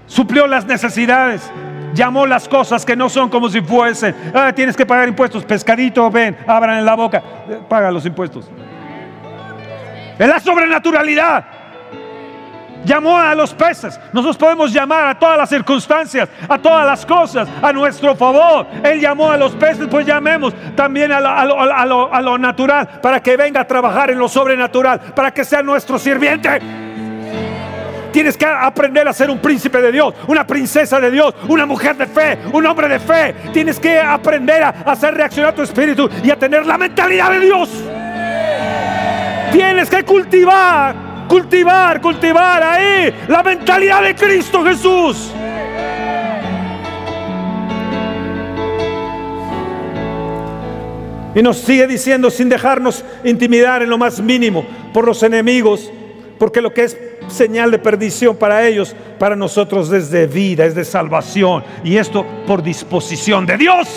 [0.06, 1.52] Suplió las necesidades.
[1.93, 4.15] Llamó las cosas que no son como si fuesen.
[4.34, 5.43] Ah, tienes que pagar impuestos.
[5.43, 7.21] Pescadito, ven, abran la boca.
[7.67, 8.50] Paga los impuestos.
[10.17, 11.57] Es la sobrenaturalidad
[12.86, 14.00] llamó a los peces.
[14.13, 18.66] Nosotros podemos llamar a todas las circunstancias, a todas las cosas, a nuestro favor.
[18.84, 23.68] Él llamó a los peces, pues llamemos también a lo, natural, para que venga a
[23.68, 26.60] trabajar en lo sobrenatural, para que sea nuestro sirviente.
[28.12, 31.96] Tienes que aprender a ser un príncipe de Dios, una princesa de Dios, una mujer
[31.98, 33.36] de fe, un hombre de fe.
[33.54, 37.70] Tienes que aprender a hacer reaccionar tu espíritu y a tener la mentalidad de Dios.
[39.52, 45.32] Tienes que cultivar cultivar, cultivar ahí la mentalidad de Cristo Jesús.
[51.36, 55.92] Y nos sigue diciendo sin dejarnos intimidar en lo más mínimo por los enemigos,
[56.40, 60.74] porque lo que es señal de perdición para ellos, para nosotros es de vida, es
[60.74, 61.63] de salvación.
[61.84, 63.88] Y esto por disposición de Dios.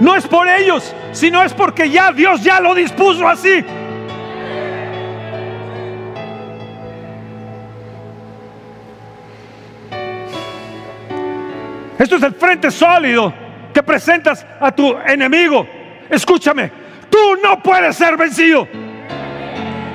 [0.00, 3.64] No es por ellos, sino es porque ya Dios ya lo dispuso así.
[11.98, 13.32] Esto es el frente sólido
[13.72, 15.66] que presentas a tu enemigo.
[16.10, 16.70] Escúchame,
[17.10, 18.68] tú no puedes ser vencido.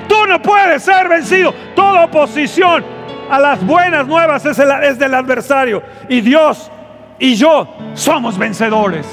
[0.08, 1.54] Tú no puedes ser vencido.
[1.74, 2.84] Toda oposición
[3.30, 5.82] a las buenas nuevas es, del adversario.
[6.08, 6.70] Y Dios
[7.18, 9.06] y yo somos vencedores.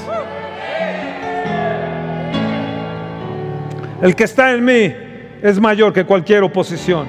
[4.02, 4.94] El que está en mí
[5.42, 7.08] es mayor que cualquier oposición.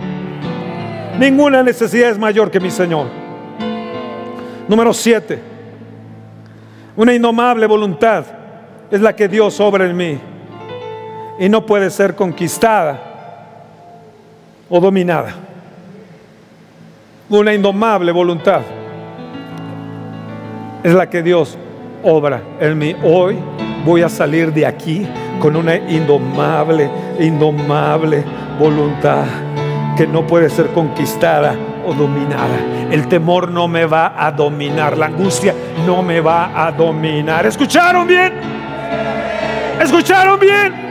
[1.19, 3.07] Ninguna necesidad es mayor que mi Señor.
[4.69, 5.50] Número 7.
[6.97, 8.25] Una indomable voluntad
[8.91, 10.19] es la que Dios obra en mí
[11.39, 12.99] y no puede ser conquistada
[14.69, 15.33] o dominada.
[17.29, 18.63] Una indomable voluntad
[20.83, 21.57] es la que Dios
[22.03, 22.97] obra en mí.
[23.05, 23.39] Hoy
[23.85, 25.07] voy a salir de aquí
[25.41, 28.25] con una indomable, indomable
[28.59, 29.25] voluntad
[29.97, 32.57] que no puede ser conquistada o dominada.
[32.91, 35.55] El temor no me va a dominar, la angustia
[35.87, 37.47] no me va a dominar.
[37.47, 38.33] ¿Escucharon bien?
[39.81, 40.91] ¿Escucharon bien?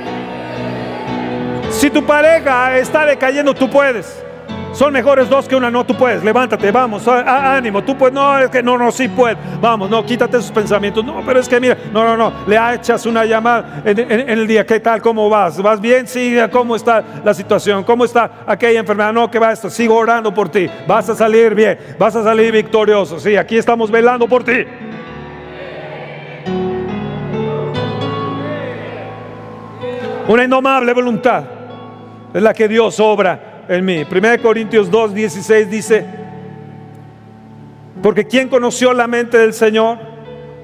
[1.70, 4.29] Si tu pareja está decayendo, tú puedes.
[4.74, 8.50] Son mejores dos que una, no, tú puedes, levántate, vamos, ánimo, tú puedes, no, es
[8.50, 11.76] que no, no, sí puedes, vamos, no, quítate esos pensamientos, no, pero es que mira,
[11.92, 15.60] no, no, no, le echas una llamada en, el día, ¿qué tal, cómo vas?
[15.62, 16.08] ¿Vas bien?
[16.08, 17.84] Sí, ¿cómo está la situación?
[17.84, 19.12] ¿Cómo está aquella enfermedad?
[19.12, 22.52] No, que va esto, sigo orando por ti, vas a salir bien, vas a salir
[22.52, 24.66] victorioso, sí, aquí estamos velando por ti.
[30.28, 31.44] Una indomable voluntad
[32.32, 34.04] es la que Dios obra en mí.
[34.04, 36.06] 1 Corintios 2, 16 dice,
[38.02, 40.00] porque ¿quién conoció la mente del Señor?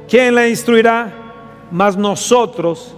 [0.10, 1.12] ¿Quién la instruirá?
[1.72, 2.96] Mas nosotros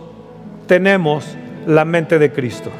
[0.65, 1.25] tenemos
[1.65, 2.71] la mente de Cristo.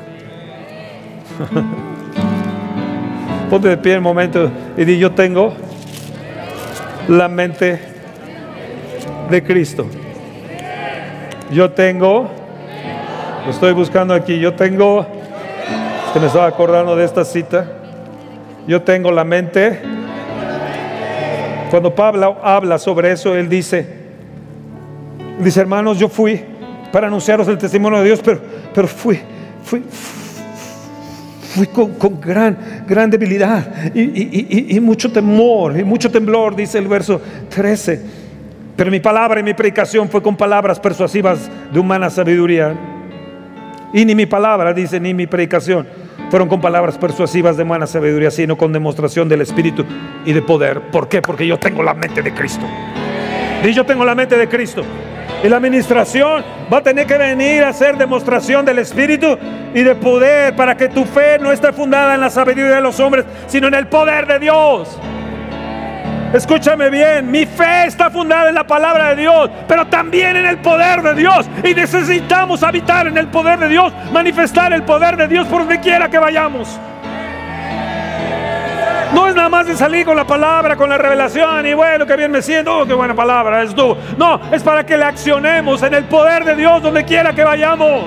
[3.50, 5.54] Ponte de pie un momento y di, yo tengo
[7.08, 7.80] la mente
[9.30, 9.86] de Cristo.
[11.52, 12.30] Yo tengo,
[13.46, 15.17] lo estoy buscando aquí, yo tengo
[16.20, 17.66] me estaba acordando de esta cita.
[18.68, 19.80] Yo tengo la mente.
[21.70, 23.86] Cuando Pablo habla sobre eso, él dice,
[25.40, 26.42] dice, hermanos, yo fui
[26.92, 28.40] para anunciaros el testimonio de Dios, pero,
[28.74, 29.20] pero fui,
[29.64, 29.84] fui,
[31.54, 37.22] fui con, gran, gran debilidad y, y, mucho temor y mucho temblor, dice el verso
[37.50, 38.02] 13.
[38.78, 42.74] Pero mi palabra y mi predicación fue con palabras persuasivas de humana sabiduría.
[43.94, 48.32] Y ni mi palabra, dice, ni mi predicación fueron con palabras persuasivas de buena sabiduría,
[48.32, 49.86] sino con demostración del Espíritu
[50.26, 50.82] y de poder.
[50.92, 51.22] ¿Por qué?
[51.22, 52.66] Porque yo tengo la mente de Cristo.
[53.64, 54.84] Y yo tengo la mente de Cristo.
[55.44, 59.38] Y la administración va a tener que venir a hacer demostración del Espíritu
[59.74, 63.00] y de poder para que tu fe no esté fundada en la sabiduría de los
[63.00, 65.00] hombres, sino en el poder de Dios.
[66.34, 70.58] Escúchame bien, mi fe está fundada en la palabra de Dios, pero también en el
[70.58, 71.50] poder de Dios.
[71.64, 75.80] Y necesitamos habitar en el poder de Dios, manifestar el poder de Dios por donde
[75.80, 76.78] quiera que vayamos.
[79.14, 82.18] No es nada más de salir con la palabra, con la revelación y bueno, que
[82.18, 83.96] bien me siento, oh, qué buena palabra es tú.
[84.18, 88.04] No, es para que le accionemos en el poder de Dios donde quiera que vayamos.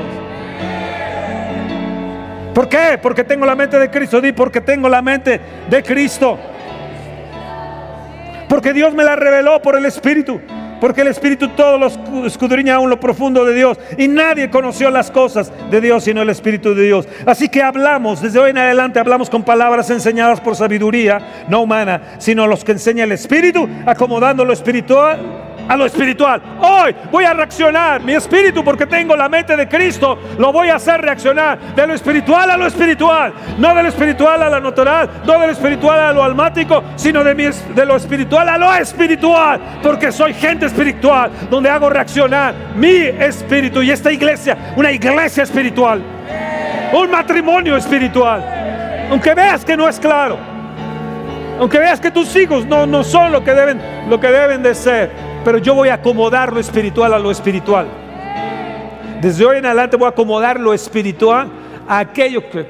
[2.54, 2.98] ¿Por qué?
[3.00, 4.20] Porque tengo la mente de Cristo.
[4.20, 6.38] Di, porque tengo la mente de Cristo.
[8.50, 10.40] Porque Dios me la reveló por el Espíritu.
[10.80, 13.78] Porque el Espíritu todo lo escudriña aún lo profundo de Dios.
[13.96, 17.06] Y nadie conoció las cosas de Dios sino el Espíritu de Dios.
[17.26, 22.16] Así que hablamos, desde hoy en adelante hablamos con palabras enseñadas por sabiduría, no humana,
[22.18, 26.42] sino los que enseña el Espíritu, acomodando lo espiritual a lo espiritual.
[26.60, 30.18] Hoy voy a reaccionar mi espíritu porque tengo la mente de Cristo.
[30.36, 33.32] Lo voy a hacer reaccionar de lo espiritual a lo espiritual.
[33.56, 37.22] No de lo espiritual a lo natural, no de lo espiritual a lo almático, sino
[37.22, 39.60] de, mi, de lo espiritual a lo espiritual.
[39.80, 46.02] Porque soy gente espiritual donde hago reaccionar mi espíritu y esta iglesia, una iglesia espiritual.
[46.92, 48.42] Un matrimonio espiritual.
[49.08, 50.36] Aunque veas que no es claro.
[51.60, 54.74] Aunque veas que tus hijos no, no son lo que, deben, lo que deben de
[54.74, 57.86] ser pero yo voy a acomodar lo espiritual a lo espiritual.
[59.20, 61.48] Desde hoy en adelante voy a acomodar lo espiritual
[61.88, 62.68] a aquello que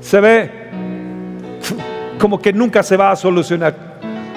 [0.00, 0.64] se ve
[2.18, 3.74] como que nunca se va a solucionar.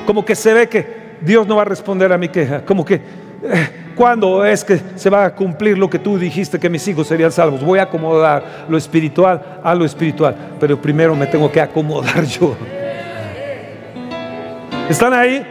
[0.05, 2.65] Como que se ve que Dios no va a responder a mi queja.
[2.65, 6.69] Como que, eh, ¿cuándo es que se va a cumplir lo que tú dijiste que
[6.69, 7.63] mis hijos serían salvos?
[7.63, 10.35] Voy a acomodar lo espiritual a lo espiritual.
[10.59, 12.57] Pero primero me tengo que acomodar yo.
[14.89, 15.45] ¿Están ahí?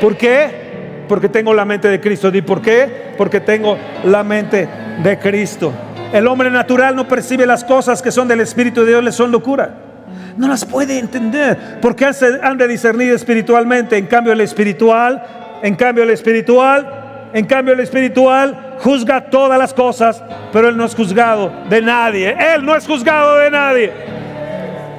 [0.00, 1.04] ¿Por qué?
[1.08, 2.28] Porque tengo la mente de Cristo.
[2.32, 3.14] ¿Y por qué?
[3.16, 4.68] Porque tengo la mente
[5.02, 5.72] de Cristo.
[6.12, 9.30] El hombre natural no percibe las cosas que son del Espíritu de Dios, le son
[9.30, 9.74] locura.
[10.36, 12.06] No las puede entender porque
[12.42, 13.96] han de discernir espiritualmente.
[13.96, 15.22] En cambio, el espiritual,
[15.62, 20.22] en cambio, el espiritual, en cambio, el espiritual juzga todas las cosas,
[20.52, 22.36] pero él no es juzgado de nadie.
[22.54, 23.92] Él no es juzgado de nadie.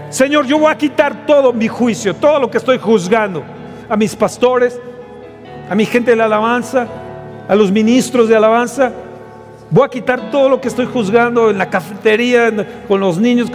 [0.10, 3.44] Señor, yo voy a quitar todo mi juicio, todo lo que estoy juzgando
[3.88, 4.80] a mis pastores,
[5.70, 6.88] a mi gente de la alabanza,
[7.48, 8.92] a los ministros de alabanza.
[9.70, 12.52] Voy a quitar todo lo que estoy juzgando en la cafetería,
[12.88, 13.52] con los niños.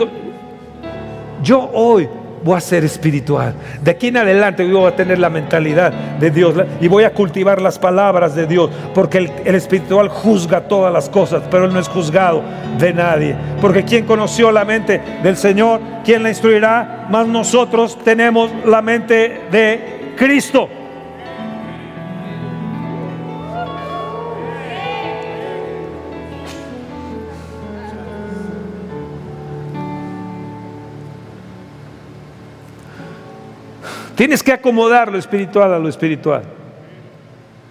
[1.43, 2.09] Yo hoy
[2.45, 3.55] voy a ser espiritual.
[3.83, 7.61] De aquí en adelante voy a tener la mentalidad de Dios y voy a cultivar
[7.61, 11.81] las palabras de Dios, porque el, el, espiritual juzga todas las cosas, pero Él no
[11.81, 12.43] es juzgado
[12.79, 13.35] de nadie.
[13.61, 17.09] Porque quien conoció la mente del Señor, ¿quién la instruirá?
[17.11, 20.69] Más nosotros tenemos la mente de Cristo.
[34.15, 36.43] Tienes que acomodar lo espiritual a lo espiritual.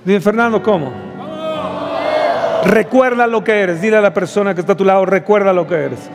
[0.03, 0.91] Dile, Fernando, ¿cómo?
[2.65, 3.81] Recuerda lo que eres.
[3.81, 6.09] Dile a la persona que está a tu lado, recuerda lo que eres.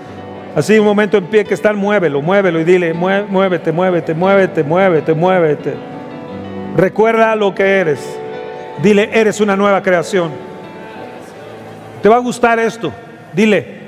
[0.55, 5.15] Así un momento en pie que están, muévelo, muévelo y dile, muévete, muévete, muévete, muévete,
[5.15, 5.75] muévete.
[6.77, 8.19] Recuerda lo que eres.
[8.83, 10.31] Dile, eres una nueva creación.
[12.03, 12.93] ¿Te va a gustar esto?
[13.33, 13.79] Dile,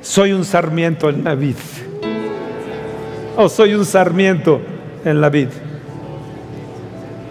[0.00, 1.56] soy un sarmiento en la vid
[3.40, 4.60] o soy un sarmiento
[5.04, 5.48] en la vid.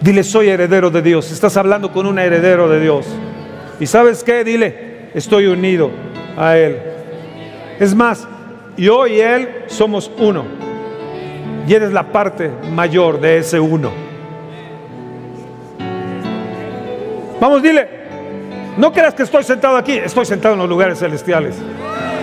[0.00, 1.30] Dile, soy heredero de Dios.
[1.30, 3.06] Estás hablando con un heredero de Dios.
[3.78, 4.42] ¿Y sabes qué?
[4.42, 5.90] Dile, estoy unido
[6.38, 6.78] a Él.
[7.78, 8.26] Es más,
[8.78, 10.46] yo y Él somos uno.
[11.66, 13.90] Y eres la parte mayor de ese uno.
[17.38, 17.86] Vamos, dile,
[18.78, 21.54] no creas que estoy sentado aquí, estoy sentado en los lugares celestiales.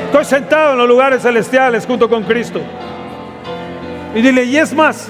[0.07, 2.61] Estoy sentado en los lugares celestiales junto con Cristo.
[4.15, 5.09] Y dile, y es más,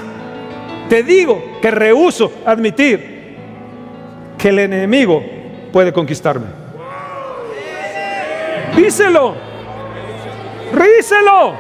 [0.90, 3.36] te digo que rehuso admitir
[4.36, 5.24] que el enemigo
[5.72, 6.48] puede conquistarme.
[8.76, 9.36] Díselo,
[10.74, 11.54] ríselo.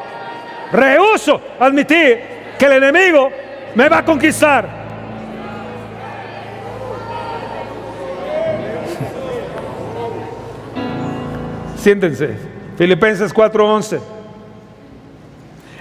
[0.72, 2.20] Rehuso admitir
[2.58, 3.30] que el enemigo
[3.76, 4.68] me va a conquistar.
[11.78, 12.36] Siéntense.
[12.76, 14.15] Filipenses 4:11.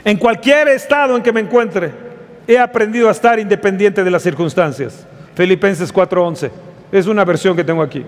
[0.04, 1.90] En cualquier estado en que me encuentre,
[2.46, 5.06] he aprendido a estar independiente de las circunstancias.
[5.34, 6.50] Filipenses 4:11.
[6.92, 8.04] Es una versión que tengo aquí.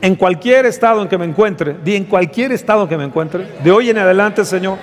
[0.00, 3.70] En cualquier estado en que me encuentre, di en cualquier estado que me encuentre, de
[3.70, 4.78] hoy en adelante, Señor,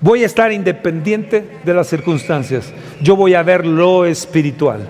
[0.00, 2.72] voy a estar independiente de las circunstancias.
[3.00, 4.86] Yo voy a ver lo espiritual.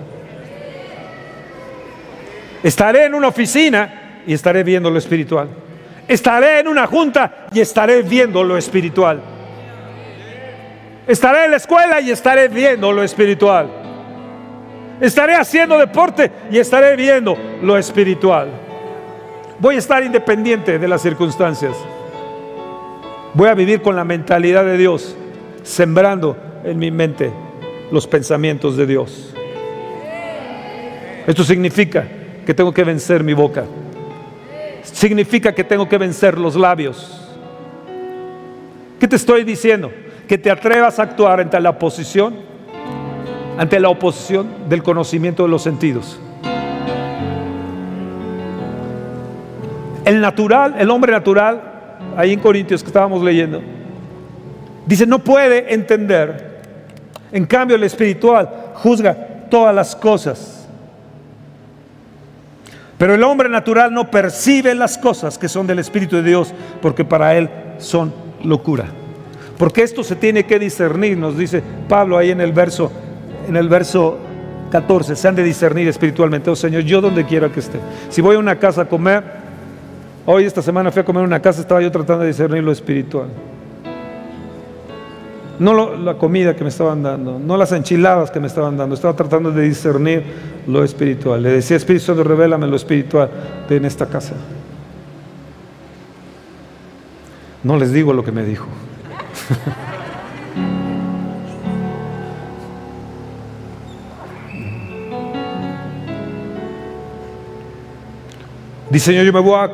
[2.61, 5.47] Estaré en una oficina y estaré viendo lo espiritual.
[6.11, 9.21] Estaré en una junta y estaré viendo lo espiritual.
[11.07, 13.69] Estaré en la escuela y estaré viendo lo espiritual.
[14.99, 18.49] Estaré haciendo deporte y estaré viendo lo espiritual.
[19.57, 21.77] Voy a estar independiente de las circunstancias.
[23.33, 25.15] Voy a vivir con la mentalidad de Dios,
[25.63, 26.35] sembrando
[26.65, 27.31] en mi mente
[27.89, 29.33] los pensamientos de Dios.
[31.25, 32.05] Esto significa
[32.45, 33.63] que tengo que vencer mi boca.
[34.83, 37.29] Significa que tengo que vencer los labios.
[38.99, 39.91] ¿Qué te estoy diciendo?
[40.27, 42.35] Que te atrevas a actuar ante la oposición,
[43.57, 46.19] ante la oposición del conocimiento de los sentidos.
[50.05, 51.61] El natural, el hombre natural,
[52.17, 53.61] ahí en Corintios que estábamos leyendo,
[54.85, 56.61] dice, no puede entender.
[57.31, 60.60] En cambio, el espiritual juzga todas las cosas
[63.01, 67.03] pero el hombre natural no percibe las cosas que son del Espíritu de Dios porque
[67.03, 67.49] para él
[67.79, 68.85] son locura.
[69.57, 72.91] Porque esto se tiene que discernir, nos dice Pablo ahí en el verso
[73.47, 74.19] en el verso
[74.69, 76.51] 14, se han de discernir espiritualmente.
[76.51, 77.79] Oh Señor, yo donde quiera que esté.
[78.09, 79.23] Si voy a una casa a comer,
[80.27, 83.29] hoy esta semana fui a comer una casa, estaba yo tratando de discernir lo espiritual.
[85.57, 89.15] No la comida que me estaban dando, no las enchiladas que me estaban dando, estaba
[89.15, 91.41] tratando de discernir lo espiritual.
[91.41, 93.29] Le decía, Espíritu Santo, revélame lo espiritual
[93.67, 94.35] de en esta casa.
[97.63, 98.67] No les digo lo que me dijo.
[108.91, 109.71] Dice, Señor, yo me voy a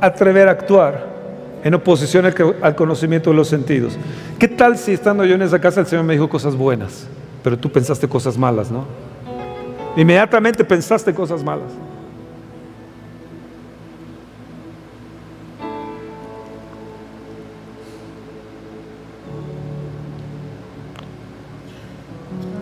[0.00, 1.14] atrever a actuar
[1.62, 2.24] en oposición
[2.62, 3.98] al conocimiento de los sentidos.
[4.38, 7.06] ¿Qué tal si estando yo en esa casa el Señor me dijo cosas buenas,
[7.44, 8.86] pero tú pensaste cosas malas, ¿no?
[9.96, 11.72] Inmediatamente pensaste cosas malas.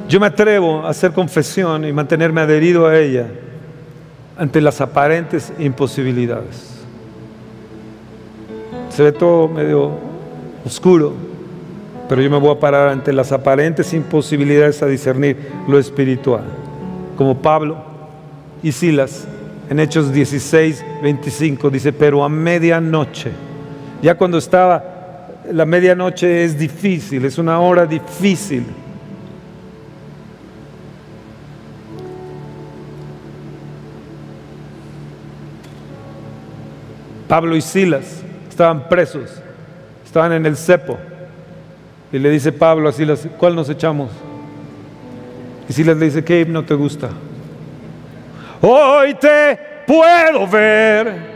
[0.08, 3.26] Yo me atrevo a hacer confesión y mantenerme adherido a ella
[4.36, 6.84] ante las aparentes imposibilidades.
[8.90, 9.90] Se ve todo medio
[10.64, 11.14] oscuro,
[12.08, 16.63] pero yo me voy a parar ante las aparentes imposibilidades a discernir lo espiritual.
[17.16, 17.76] Como Pablo
[18.62, 19.26] y Silas
[19.70, 23.30] en Hechos 16, 25 dice, pero a medianoche,
[24.02, 24.84] ya cuando estaba,
[25.50, 28.64] la medianoche es difícil, es una hora difícil.
[37.28, 39.40] Pablo y Silas estaban presos,
[40.04, 40.98] estaban en el cepo.
[42.12, 44.10] Y le dice Pablo a Silas, ¿cuál nos echamos?
[45.68, 47.10] Y Silas le dice, ¿qué no te gusta?
[48.60, 51.34] Hoy te puedo ver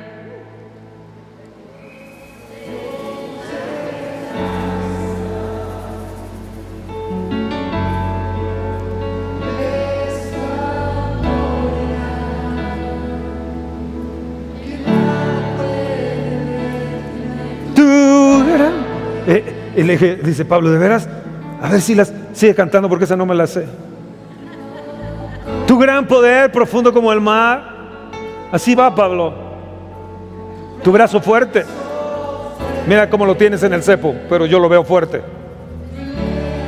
[19.79, 21.09] Y le dije, dice Pablo, ¿de veras?
[21.63, 23.65] A ver si las sigue cantando porque esa no me la sé.
[25.79, 27.63] Gran poder, profundo como el mar.
[28.51, 29.33] Así va, Pablo.
[30.83, 31.65] Tu brazo fuerte.
[32.87, 35.23] Mira cómo lo tienes en el cepo, pero yo lo veo fuerte.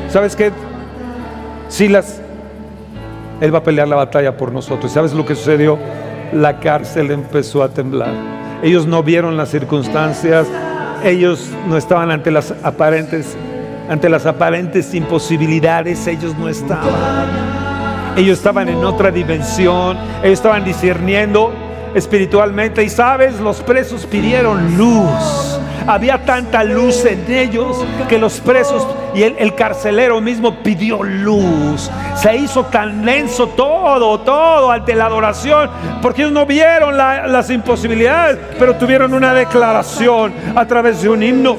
[0.08, 0.52] ¿Sabes qué?
[1.68, 2.20] Silas,
[3.40, 4.92] él va a pelear la batalla por nosotros.
[4.92, 5.78] ¿Sabes lo que sucedió?
[6.32, 8.12] La cárcel empezó a temblar.
[8.62, 10.46] Ellos no vieron las circunstancias,
[11.02, 13.36] ellos no estaban ante las aparentes
[13.90, 17.59] ante las aparentes imposibilidades, ellos no estaban.
[18.20, 21.54] Ellos estaban en otra dimensión, ellos estaban discerniendo
[21.94, 25.49] espiritualmente y sabes, los presos pidieron luz.
[25.86, 31.90] Había tanta luz en ellos que los presos y el, carcelero mismo pidió luz.
[32.16, 35.70] Se hizo tan denso todo, todo ante la adoración,
[36.00, 41.56] porque ellos no vieron las imposibilidades, pero tuvieron una declaración a través de un himno.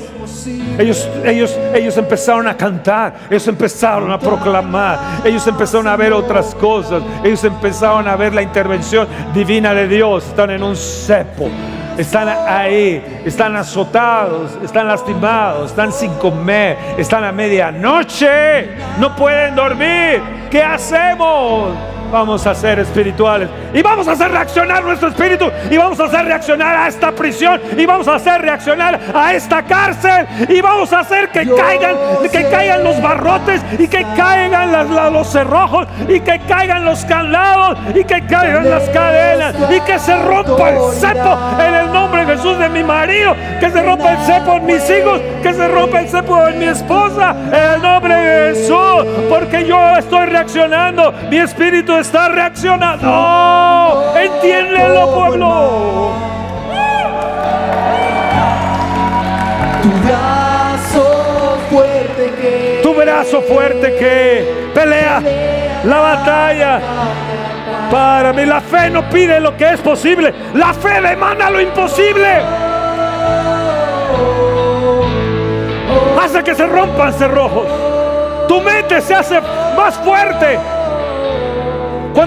[0.77, 6.55] Ellos, ellos, ellos empezaron a cantar, ellos empezaron a proclamar, ellos empezaron a ver otras
[6.55, 10.25] cosas, ellos empezaron a ver la intervención divina de Dios.
[10.27, 11.49] Están en un cepo,
[11.97, 18.69] están ahí, están azotados, están lastimados, están sin comer, están a medianoche,
[18.99, 20.21] no pueden dormir.
[20.49, 21.73] ¿Qué hacemos?
[22.11, 23.49] Vamos a ser espirituales.
[23.73, 25.49] Y vamos a hacer reaccionar nuestro espíritu.
[25.69, 27.61] Y vamos a hacer reaccionar a esta prisión.
[27.77, 30.27] Y vamos a hacer reaccionar a esta cárcel.
[30.49, 31.95] Y vamos a hacer que caigan
[32.31, 33.61] que caigan los barrotes.
[33.79, 34.71] Y que caigan
[35.13, 35.87] los cerrojos.
[36.07, 37.77] Y que caigan los candados.
[37.95, 39.55] Y que caigan las cadenas.
[39.69, 43.69] Y que se rompa el cepo en el nombre de Jesús de mi marido, que
[43.69, 47.35] se rompa el cepo en mis hijos, que se rompa el cepo en mi esposa,
[47.47, 54.13] en el nombre de Jesús, porque yo estoy reaccionando, mi espíritu está reaccionando.
[54.15, 56.11] Entiéndelo, pueblo.
[59.81, 65.21] Tu brazo fuerte que Tu brazo fuerte que pelea
[65.83, 66.81] la batalla.
[67.89, 72.41] Para mí la fe no pide lo que es posible, la fe demanda lo imposible.
[76.23, 77.67] Hace que se rompan cerrojos.
[78.47, 79.41] Tu mente se hace
[79.75, 80.57] más fuerte.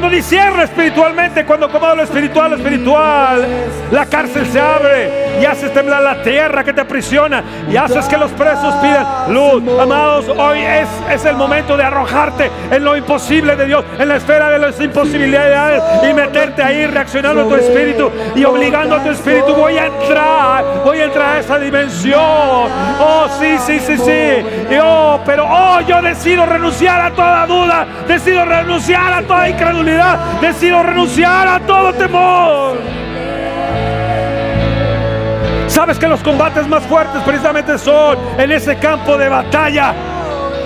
[0.04, 3.48] Cuando discierna espiritualmente, cuando acomoda lo espiritual, espiritual,
[3.90, 8.16] la cárcel se abre y haces temblar la tierra que te aprisiona y haces que
[8.16, 9.62] los presos pidan luz.
[9.80, 14.16] Amados, hoy es, es el momento de arrojarte en lo imposible de Dios, en la
[14.16, 19.10] esfera de las imposibilidades y meterte ahí reaccionando a tu espíritu y obligando a tu
[19.10, 19.54] espíritu.
[19.54, 22.20] Voy a entrar, voy a entrar a esa dimensión.
[22.20, 24.76] Oh, sí, sí, sí, sí.
[24.82, 30.82] Oh, pero oh, yo decido renunciar a toda duda, decido renunciar a toda incredulidad, decido
[30.82, 33.03] renunciar a todo temor.
[35.74, 39.92] Sabes que los combates más fuertes precisamente son en ese campo de batalla.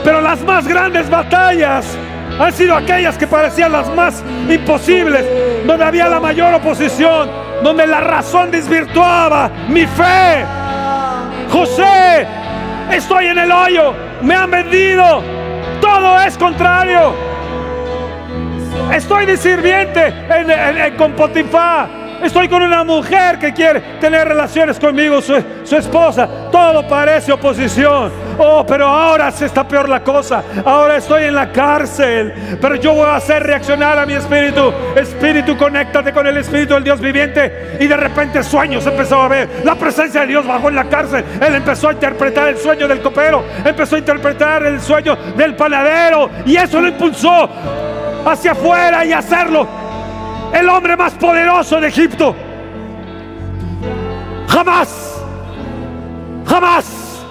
[0.04, 1.96] Pero las más grandes batallas
[2.38, 5.24] han sido aquellas que parecían las más imposibles,
[5.66, 7.30] donde había la mayor oposición,
[7.62, 10.44] donde la razón desvirtuaba mi fe.
[11.50, 12.26] José,
[12.92, 15.22] estoy en el hoyo, me han vendido,
[15.80, 17.14] todo es contrario.
[18.92, 21.97] Estoy de sirviente en, en- con Potifar.
[22.22, 26.28] Estoy con una mujer que quiere tener relaciones conmigo, su, esposa.
[26.50, 28.10] Todo parece oposición.
[28.38, 30.42] Oh, pero ahora se está peor la cosa.
[30.64, 32.58] Ahora estoy en la cárcel.
[32.60, 34.72] Pero yo voy a hacer reaccionar a mi espíritu.
[34.96, 37.78] Espíritu, conéctate con el espíritu del Dios viviente.
[37.80, 39.48] Y de repente sueños empezó a ver.
[39.64, 41.24] La presencia de Dios bajó en la cárcel.
[41.40, 43.44] Él empezó a interpretar el sueño del copero.
[43.64, 46.30] Empezó a interpretar el sueño del panadero.
[46.44, 47.48] Y eso lo impulsó
[48.26, 49.77] hacia afuera y hacerlo
[50.52, 52.34] el hombre más poderoso de Egipto.
[54.48, 55.22] Jamás,
[56.46, 57.24] jamás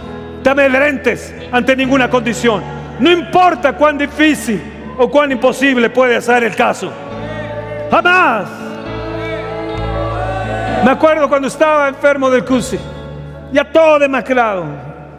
[0.43, 2.63] te amedrentes ante ninguna condición.
[2.99, 4.61] No importa cuán difícil
[4.97, 6.91] o cuán imposible puede ser el caso.
[7.91, 8.47] Jamás.
[10.83, 12.79] Me acuerdo cuando estaba enfermo del CUSI,
[13.51, 14.65] ya todo demacrado,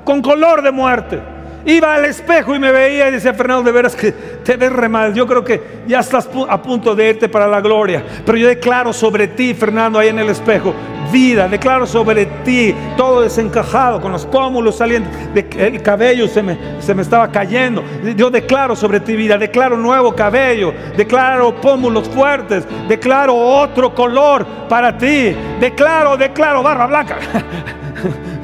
[0.04, 1.20] con color de muerte.
[1.68, 4.88] Iba al espejo y me veía y decía, Fernando, de veras que te ves re
[4.88, 5.12] mal.
[5.12, 8.02] Yo creo que ya estás a punto de irte para la gloria.
[8.24, 10.72] Pero yo declaro sobre ti, Fernando, ahí en el espejo,
[11.12, 11.46] vida.
[11.46, 17.02] Declaro sobre ti, todo desencajado, con los pómulos saliendo, el cabello se me, se me
[17.02, 17.84] estaba cayendo.
[18.16, 24.96] Yo declaro sobre ti vida, declaro nuevo cabello, declaro pómulos fuertes, declaro otro color para
[24.96, 25.36] ti.
[25.60, 27.18] Declaro, declaro barba blanca.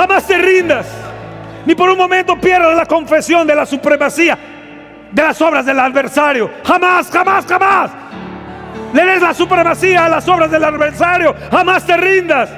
[0.00, 0.86] Jamás te rindas.
[1.66, 4.38] Ni por un momento pierdas la confesión de la supremacía
[5.12, 6.50] de las obras del adversario.
[6.64, 7.90] Jamás, jamás, jamás.
[8.94, 11.36] Le des la supremacía a las obras del adversario.
[11.50, 12.48] Jamás te rindas.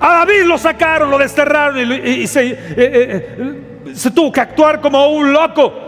[0.00, 4.80] A David lo sacaron, lo desterraron y, se, eh, eh, eh, se tuvo que actuar
[4.80, 5.87] como un loco.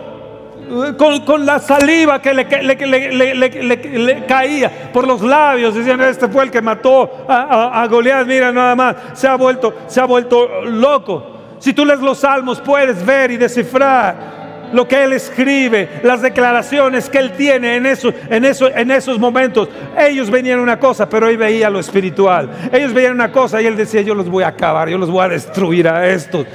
[0.96, 7.24] Con, la saliva que le, caía por los labios, decían, este fue el que mató
[7.28, 11.56] a, a- mira nada más, se ha vuelto, se ha vuelto loco.
[11.58, 14.40] Si tú lees los salmos puedes ver y descifrar
[14.72, 19.68] lo que él escribe, las declaraciones que él tiene en, eso, en, en esos momentos.
[19.98, 22.48] Ellos veían una cosa, pero él veía lo espiritual.
[22.72, 25.24] Ellos veían una cosa y él decía, yo los voy a acabar, yo los voy
[25.24, 26.46] a destruir a estos.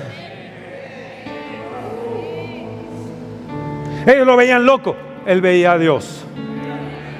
[4.06, 4.96] Ellos lo veían loco,
[5.26, 6.26] él veía a Dios.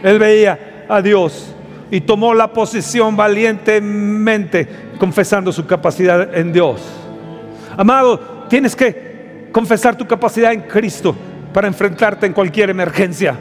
[0.04, 1.56] Él veía a Dios
[1.90, 4.68] y tomó la posición valientemente,
[5.00, 6.82] confesando su capacidad en Dios.
[7.78, 11.16] Amado, tienes que confesar tu capacidad en Cristo
[11.54, 13.36] para enfrentarte en cualquier emergencia.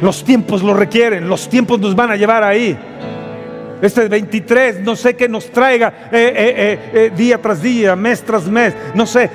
[0.00, 2.76] Los tiempos lo requieren, los tiempos nos van a llevar ahí.
[3.82, 8.46] Este 23, no sé qué nos traiga eh, eh, eh, día tras día, mes tras
[8.46, 8.74] mes.
[8.94, 9.30] No sé,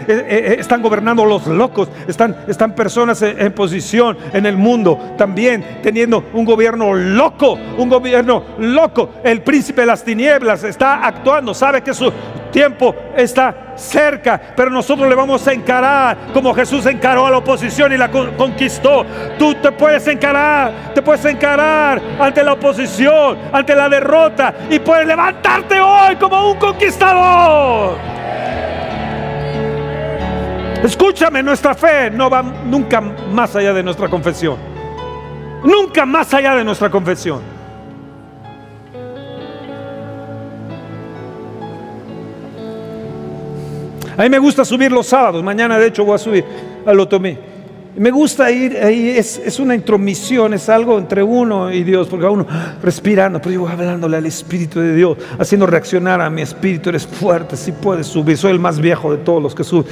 [0.60, 6.26] están gobernando los locos, están, están personas en, en posición en el mundo también teniendo
[6.34, 9.10] un gobierno loco, un gobierno loco.
[9.24, 12.12] El príncipe de las tinieblas está actuando, sabe que su
[12.52, 17.92] tiempo está cerca, pero nosotros le vamos a encarar como Jesús encaró a la oposición
[17.94, 19.06] y la con- conquistó.
[19.40, 25.08] Tú te puedes encarar, te puedes encarar ante la oposición, ante la derrota y puedes
[25.08, 27.98] levantarte hoy como un conquistador.
[30.84, 34.58] Escúchame, nuestra fe no va nunca más allá de nuestra confesión.
[35.64, 37.61] Nunca más allá de nuestra confesión.
[44.22, 45.42] A mí me gusta subir los sábados.
[45.42, 46.46] Mañana, de hecho, voy a subir
[46.86, 47.36] al Otomí.
[47.98, 52.32] Me gusta ir ahí, es, una intromisión, es algo entre uno y Dios, porque va
[52.32, 52.48] uno
[52.82, 57.06] respirando, pero yo voy hablándole al Espíritu de Dios, haciendo reaccionar a mi espíritu, eres
[57.06, 59.86] fuerte, si puedes subir, soy el más viejo de todos los que suben,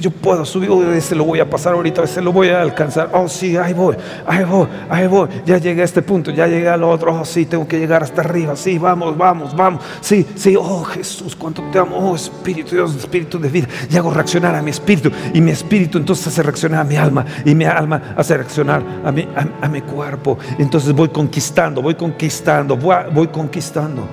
[0.00, 3.28] yo puedo subir, ese lo voy a pasar ahorita, ese lo voy a alcanzar, oh
[3.28, 3.94] sí, ahí voy,
[4.26, 7.46] ahí voy, ahí voy, ya llegué a este punto, ya llegué al otro, oh sí,
[7.46, 11.78] tengo que llegar hasta arriba, sí, vamos, vamos, vamos, sí, sí, oh Jesús, cuánto te
[11.78, 15.52] amo, oh Espíritu, Dios, Espíritu de vida, y hago reaccionar a mi espíritu, y mi
[15.52, 19.28] espíritu entonces hace reaccionar a mi alma, y mi alma hace reaccionar a mi,
[19.60, 20.38] a, mi cuerpo.
[20.58, 24.08] Entonces voy conquistando, voy conquistando, voy, voy conquistando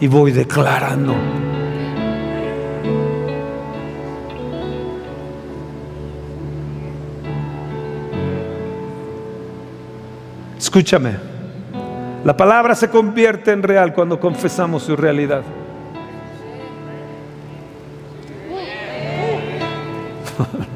[0.00, 1.14] y voy declarando.
[10.58, 11.16] Escúchame,
[12.24, 15.42] la palabra se convierte en real cuando confesamos su realidad.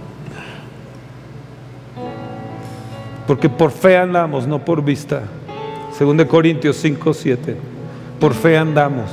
[3.27, 5.23] Porque por fe andamos, no por vista.
[5.93, 7.57] Según de Corintios 5, 7.
[8.21, 9.11] Por fe andamos.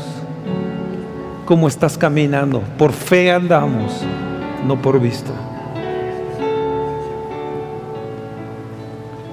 [1.45, 2.61] ¿Cómo estás caminando?
[2.77, 4.01] Por fe andamos,
[4.65, 5.31] no por vista.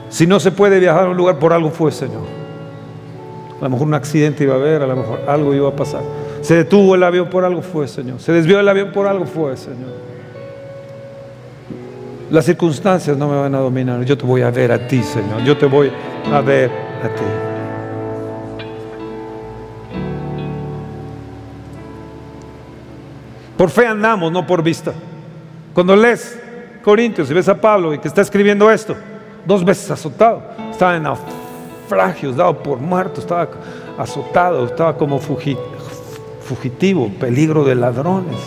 [0.08, 2.24] Si no se puede viajar a un lugar, por algo fue, Señor.
[3.60, 6.02] A lo mejor un accidente iba a haber, a lo mejor algo iba a pasar.
[6.40, 8.18] Se detuvo el avión, por algo fue, Señor.
[8.18, 10.09] Se desvió el avión, por algo fue, Señor.
[12.30, 14.04] Las circunstancias no me van a dominar.
[14.04, 15.42] Yo te voy a ver a ti, Señor.
[15.42, 15.90] Yo te voy
[16.32, 16.70] a ver
[17.02, 17.24] a ti.
[23.56, 24.92] Por fe andamos, no por vista.
[25.74, 26.40] Cuando lees
[26.82, 28.96] Corintios y ves a Pablo y que está escribiendo esto,
[29.44, 33.48] dos veces azotado, estaba en naufragios, dado por muerto, estaba
[33.98, 38.38] azotado, estaba como fugitivo, peligro de ladrones.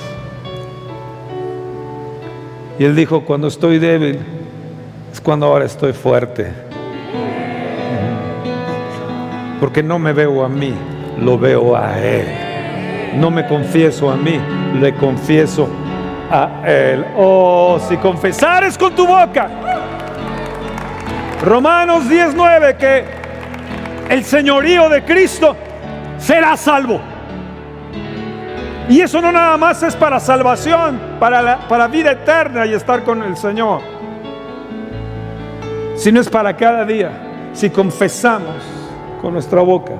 [2.80, 4.20] Y él dijo, cuando estoy débil,
[5.12, 6.52] es cuando ahora estoy fuerte.
[9.60, 10.74] Porque no me veo a mí,
[11.20, 12.26] lo veo a Él.
[13.16, 14.40] No me confieso a mí,
[14.82, 15.70] le confieso
[16.32, 17.06] a Él.
[17.16, 19.50] Oh, si confesares con tu boca.
[21.44, 23.04] Romanos 19, que
[24.10, 25.56] el señorío de Cristo
[26.18, 27.13] será salvo.
[28.90, 33.24] Y eso no nada más es para salvación, para, para vida eterna y estar con
[33.24, 33.80] el Señor,
[35.96, 37.12] sino es para cada día.
[37.54, 38.58] Si confesamos
[39.22, 39.94] con nuestra boca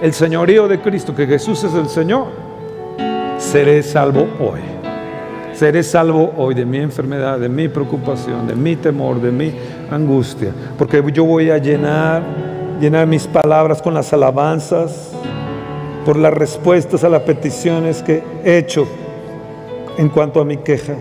[0.00, 2.26] el señorío de Cristo, que Jesús es el Señor,
[3.38, 4.60] seré salvo hoy.
[5.54, 9.54] Seré salvo hoy de mi enfermedad, de mi preocupación, de mi temor, de mi
[9.90, 10.52] angustia.
[10.76, 12.22] Porque yo voy a llenar,
[12.78, 15.12] llenar mis palabras con las alabanzas,
[16.06, 18.86] por las respuestas a las peticiones que he hecho
[19.98, 20.94] en cuanto a mi queja.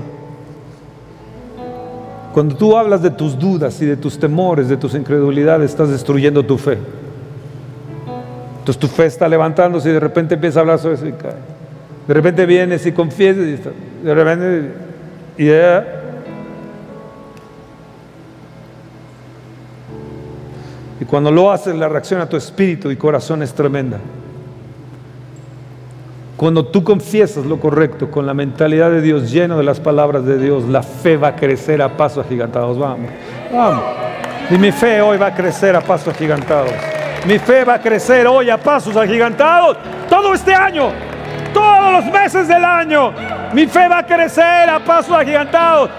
[2.33, 6.43] Cuando tú hablas de tus dudas y de tus temores, de tus incredulidades, estás destruyendo
[6.43, 6.79] tu fe.
[8.57, 11.35] Entonces tu fe está levantándose y de repente empieza a hablar sobre eso y cae.
[12.07, 14.71] De repente vienes y confiesas y de repente
[15.37, 15.49] y
[20.99, 23.99] y cuando lo haces la reacción a tu espíritu y corazón es tremenda.
[26.37, 30.37] Cuando tú confiesas lo correcto con la mentalidad de Dios, lleno de las palabras de
[30.37, 32.77] Dios, la fe va a crecer a pasos agigantados.
[32.77, 33.09] Vamos,
[33.53, 33.83] vamos.
[34.49, 36.71] Y mi fe hoy va a crecer a pasos agigantados.
[37.25, 39.77] Mi fe va a crecer hoy a pasos agigantados.
[40.09, 40.89] Todo este año,
[41.53, 43.13] todos los meses del año,
[43.53, 45.89] mi fe va a crecer a pasos agigantados.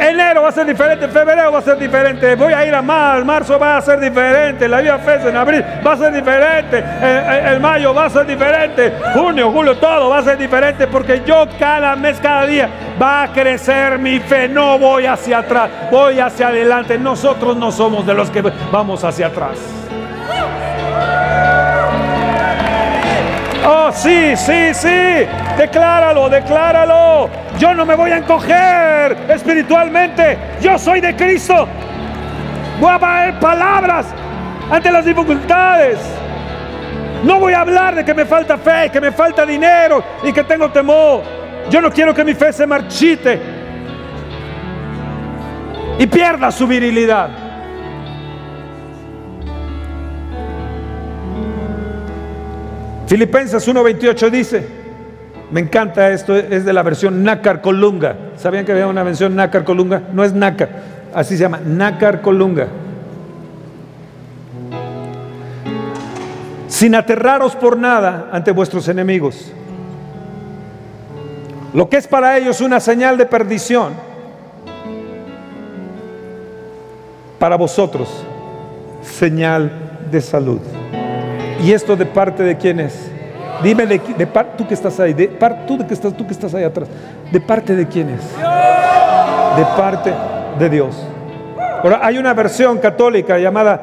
[0.00, 3.24] Enero va a ser diferente, febrero va a ser diferente, voy a ir a mar,
[3.24, 6.84] marzo va a ser diferente, la vida fe en abril va a ser diferente,
[7.52, 11.46] el, mayo va a ser diferente, junio, julio, todo va a ser diferente porque yo
[11.58, 12.68] cada mes, cada día
[13.00, 18.06] va a crecer mi fe, no voy hacia atrás, voy hacia adelante, nosotros no somos
[18.06, 19.58] de los que vamos hacia atrás.
[23.66, 25.26] Oh, sí, sí, sí.
[25.56, 27.30] Decláralo, decláralo.
[27.58, 30.38] Yo no me voy a encoger espiritualmente.
[30.60, 31.66] Yo soy de Cristo.
[32.78, 34.06] Voy a poner palabras
[34.70, 35.98] ante las dificultades.
[37.24, 40.44] No voy a hablar de que me falta fe, que me falta dinero y que
[40.44, 41.22] tengo temor.
[41.70, 43.40] Yo no quiero que mi fe se marchite
[45.98, 47.43] y pierda su virilidad.
[53.06, 54.66] Filipenses 1.28 dice,
[55.50, 58.16] me encanta esto, es de la versión nácar colunga.
[58.36, 60.02] ¿Sabían que había una versión nácar colunga?
[60.12, 60.70] No es nácar,
[61.14, 62.68] así se llama, nácar colunga.
[66.68, 69.52] Sin aterraros por nada ante vuestros enemigos.
[71.72, 73.92] Lo que es para ellos una señal de perdición,
[77.38, 78.08] para vosotros
[79.02, 79.70] señal
[80.10, 80.60] de salud.
[81.64, 83.10] ¿Y esto de parte de quién es?
[83.62, 84.26] Dime de, de
[84.58, 86.90] tú que estás ahí, de parte tú que estás tú que estás ahí atrás.
[87.32, 88.20] ¿De parte de quién es?
[89.56, 90.12] De parte
[90.58, 90.94] de Dios.
[91.82, 93.80] Ahora hay una versión católica llamada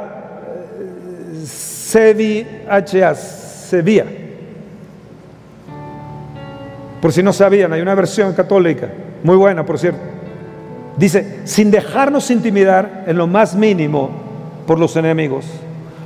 [1.91, 4.05] CVHA, Sevilla.
[7.01, 8.89] Por si no sabían, hay una versión católica,
[9.23, 10.01] muy buena, por cierto.
[10.97, 14.11] Dice, sin dejarnos intimidar en lo más mínimo
[14.67, 15.47] por los enemigos,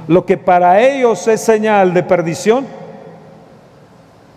[0.08, 2.66] lo que para ellos es señal de perdición,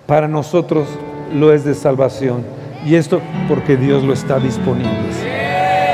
[0.07, 0.89] para nosotros
[1.33, 2.45] lo es de salvación.
[2.85, 5.38] Y esto porque Dios lo está disponible.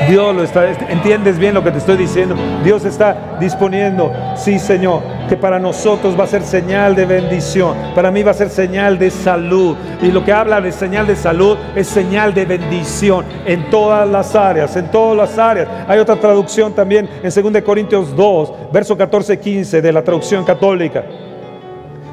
[0.09, 2.35] Dios lo está, ¿entiendes bien lo que te estoy diciendo?
[2.63, 8.11] Dios está disponiendo, sí Señor, que para nosotros va a ser señal de bendición, para
[8.11, 9.75] mí va a ser señal de salud.
[10.01, 14.35] Y lo que habla de señal de salud es señal de bendición en todas las
[14.35, 15.67] áreas, en todas las áreas.
[15.87, 21.03] Hay otra traducción también en 2 Corintios 2, verso 14-15 de la traducción católica.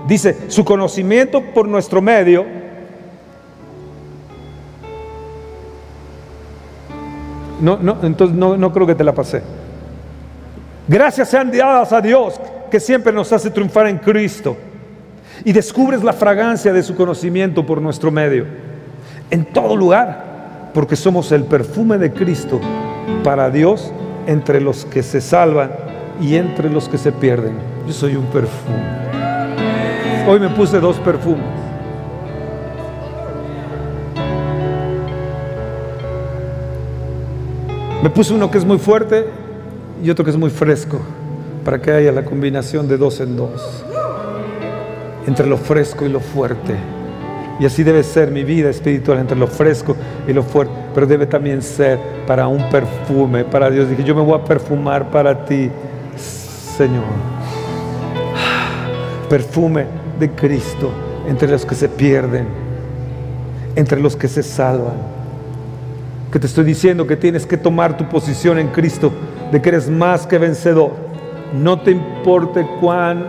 [0.07, 2.62] Dice, su conocimiento por nuestro medio
[7.63, 9.41] No, no, entonces no, no creo que te la pasé.
[10.89, 14.57] Gracias sean dadas a Dios que siempre nos hace triunfar en Cristo.
[15.45, 18.47] Y descubres la fragancia de su conocimiento por nuestro medio.
[19.31, 20.33] En todo lugar.
[20.75, 22.61] Porque somos el perfume de Cristo
[23.23, 23.93] para Dios
[24.27, 25.71] entre los que se salvan
[26.21, 27.53] y entre los que se pierden.
[27.87, 29.03] Yo soy un perfume.
[30.27, 31.52] Hoy me puse dos perfumes.
[38.03, 39.27] Me puse uno que es muy fuerte
[40.03, 40.99] y otro que es muy fresco,
[41.65, 43.85] para que haya la combinación de dos en dos,
[45.25, 46.75] entre lo fresco y lo fuerte.
[47.61, 49.95] Y así debe ser mi vida espiritual, entre lo fresco
[50.27, 53.89] y lo fuerte, pero debe también ser para un perfume, para Dios.
[53.89, 55.71] Dije, yo me voy a perfumar para ti,
[56.77, 57.05] Señor.
[59.31, 59.87] Perfume
[60.19, 60.91] de Cristo
[61.29, 62.49] entre los que se pierden,
[63.77, 65.12] entre los que se salvan
[66.33, 69.13] que te estoy diciendo que tienes que tomar tu posición en Cristo,
[69.53, 70.93] de que eres más que vencedor.
[71.53, 73.27] No te importe cuán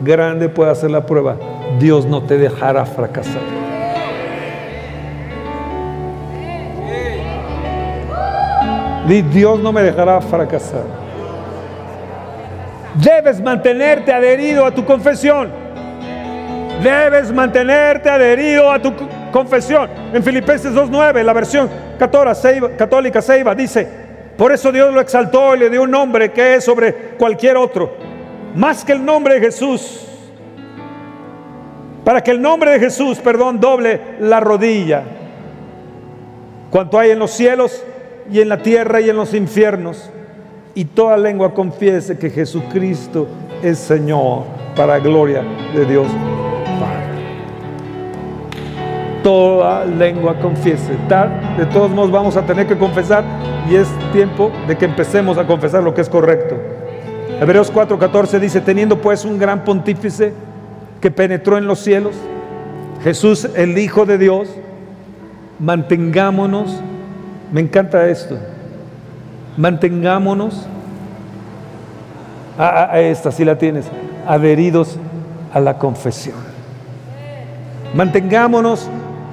[0.00, 1.36] grande pueda ser la prueba,
[1.80, 3.42] Dios no te dejará fracasar.
[9.32, 10.84] Dios no me dejará fracasar.
[12.94, 15.48] Debes mantenerte adherido a tu confesión.
[16.82, 18.92] Debes mantenerte adherido a tu
[19.32, 19.88] confesión.
[20.12, 23.86] En Filipenses 2.9, la versión católica Seiba dice,
[24.36, 27.92] por eso Dios lo exaltó y le dio un nombre que es sobre cualquier otro,
[28.54, 30.02] más que el nombre de Jesús.
[32.04, 35.02] Para que el nombre de Jesús, perdón, doble la rodilla.
[36.70, 37.82] Cuanto hay en los cielos
[38.30, 40.10] y en la tierra y en los infiernos.
[40.74, 43.26] Y toda lengua confiese que Jesucristo
[43.62, 44.44] es Señor
[44.76, 45.42] para gloria
[45.74, 46.06] de Dios
[49.26, 50.92] toda lengua confiese.
[51.58, 53.24] De todos modos vamos a tener que confesar
[53.68, 56.54] y es tiempo de que empecemos a confesar lo que es correcto.
[57.40, 60.32] Hebreos 4:14 dice, teniendo pues un gran pontífice
[61.00, 62.14] que penetró en los cielos,
[63.02, 64.48] Jesús el Hijo de Dios,
[65.58, 66.80] mantengámonos,
[67.50, 68.38] me encanta esto,
[69.56, 70.68] mantengámonos,
[72.56, 73.86] a, a esta si la tienes,
[74.24, 75.00] adheridos
[75.52, 76.36] a la confesión.
[77.92, 78.88] Mantengámonos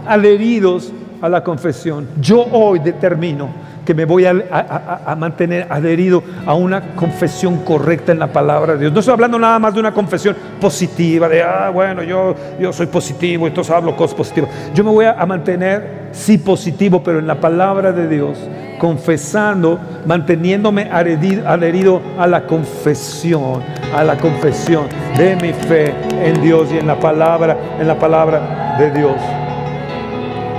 [0.08, 0.92] adheridos
[1.22, 2.08] a la confesión.
[2.20, 3.50] Yo hoy determino
[3.86, 8.94] que me voy a, mantener adherido a una confesión correcta en la palabra de Dios.
[8.94, 12.88] No estoy hablando nada más de una confesión positiva, de, ah, bueno, yo, yo soy
[12.88, 14.50] positivo, entonces hablo cosas positivas.
[14.74, 18.38] Yo me voy a, mantener, sí, positivo, pero en la palabra de Dios,
[18.80, 23.62] confesando, manteniéndome adherido, adherido a la confesión,
[23.96, 24.88] a la confesión
[25.18, 29.43] de mi fe en Dios y en la palabra, en la palabra de Dios.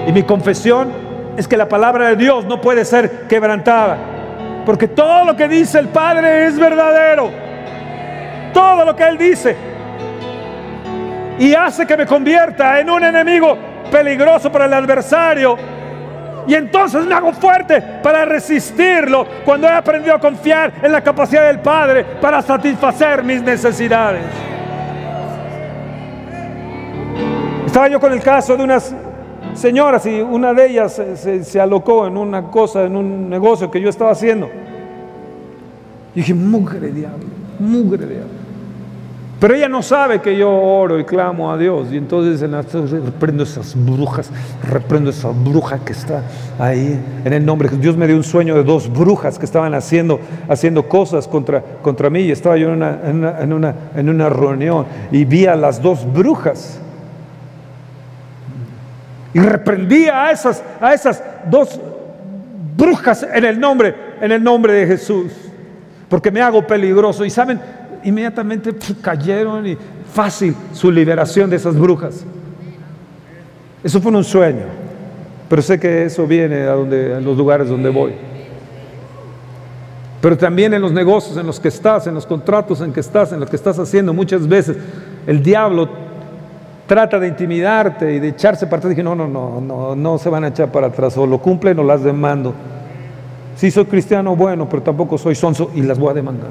[0.06, 0.92] Y mi confesión
[1.36, 3.96] es que la palabra de Dios no puede ser quebrantada.
[4.64, 7.30] Porque todo lo que dice el Padre es verdadero.
[8.52, 9.56] Todo lo que Él dice.
[11.38, 13.56] Y hace que me convierta en un enemigo
[13.90, 15.56] peligroso para el adversario.
[16.46, 21.46] Y entonces me hago fuerte para resistirlo cuando he aprendido a confiar en la capacidad
[21.46, 24.22] del Padre para satisfacer mis necesidades.
[27.66, 28.94] Estaba yo con el caso de unas
[29.54, 31.00] señoras y una de ellas
[31.42, 34.48] se, alocó en una cosa, en un negocio que yo estaba haciendo.
[36.14, 37.26] Y dije, mugre diablo,
[37.58, 38.44] mugre diablo.
[39.40, 41.88] Pero ella no sabe que yo oro y clamo a Dios.
[41.92, 44.30] Y entonces en la- reprendo esas brujas,
[44.70, 46.22] reprendo esa bruja que está
[46.58, 46.98] ahí.
[47.24, 50.88] En el nombre Dios me dio un sueño de dos brujas que estaban haciendo, haciendo
[50.88, 52.20] cosas contra, contra mí.
[52.20, 53.00] Y estaba yo en, una,
[53.40, 56.80] en, una, en una reunión y vi a las dos brujas.
[59.34, 61.78] Y reprendía a esas, a esas dos
[62.76, 65.32] brujas en el nombre, en el nombre de Jesús.
[66.08, 67.24] Porque me hago peligroso.
[67.24, 67.60] Y saben,
[68.04, 68.72] inmediatamente
[69.02, 69.76] cayeron y
[70.12, 72.24] fácil su liberación de esas brujas.
[73.82, 74.66] Eso fue un sueño.
[75.48, 78.12] Pero sé que eso viene a, donde, los lugares donde voy.
[80.20, 83.32] Pero también en los negocios en los que estás, en los contratos en que estás,
[83.32, 84.76] en lo que estás haciendo, muchas veces
[85.26, 86.03] el diablo
[86.86, 88.90] trata de intimidarte y de echarse para atrás.
[88.90, 91.78] Dije, no, no, no, no, no se van a echar para atrás, o lo cumplen
[91.78, 92.54] o las demando.
[93.56, 96.50] Sí soy cristiano, bueno, pero tampoco soy sonso y las voy a demandar.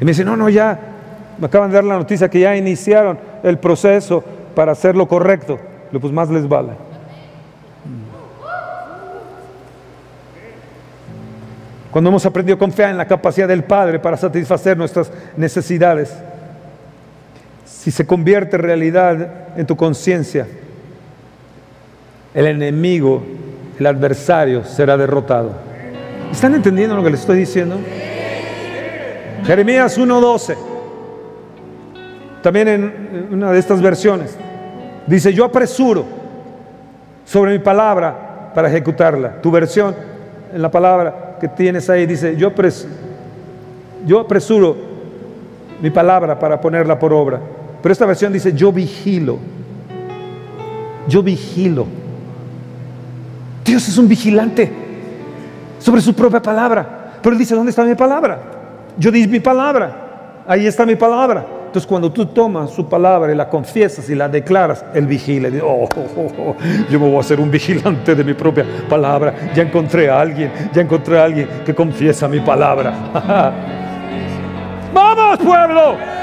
[0.00, 0.78] Y me dice, no, no, ya,
[1.38, 4.22] me acaban de dar la noticia que ya iniciaron el proceso
[4.54, 5.58] para hacer lo correcto.
[5.90, 6.72] Digo, pues más les vale.
[11.90, 16.14] Cuando hemos aprendido a confiar en la capacidad del Padre para satisfacer nuestras necesidades,
[17.86, 20.44] si se convierte en realidad en tu conciencia,
[22.34, 23.22] el enemigo,
[23.78, 25.52] el adversario será derrotado.
[26.32, 27.76] ¿Están entendiendo lo que les estoy diciendo?
[29.44, 30.56] Jeremías 1.12,
[32.42, 34.36] también en una de estas versiones,
[35.06, 36.04] dice, yo apresuro
[37.24, 39.40] sobre mi palabra para ejecutarla.
[39.40, 39.94] Tu versión
[40.52, 42.50] en la palabra que tienes ahí dice, yo,
[44.04, 44.76] yo apresuro
[45.80, 47.40] mi palabra para ponerla por obra.
[47.86, 49.38] Pero esta versión dice, yo vigilo.
[51.06, 51.86] Yo vigilo.
[53.64, 54.72] Dios es un vigilante
[55.78, 57.12] sobre su propia palabra.
[57.22, 58.40] Pero él dice, ¿dónde está mi palabra?
[58.98, 60.42] Yo di mi palabra.
[60.48, 61.46] Ahí está mi palabra.
[61.66, 65.48] Entonces cuando tú tomas su palabra y la confiesas y la declaras, él vigila.
[65.62, 66.56] Oh, oh, oh, oh,
[66.90, 69.52] yo me voy a hacer un vigilante de mi propia palabra.
[69.54, 72.92] Ya encontré a alguien, ya encontré a alguien que confiesa mi palabra.
[74.92, 76.16] ¡Vamos, pueblo!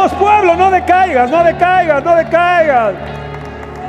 [0.00, 0.56] ¡Vamos, pueblo!
[0.56, 2.94] No decaigas, no decaigas, no decaigas.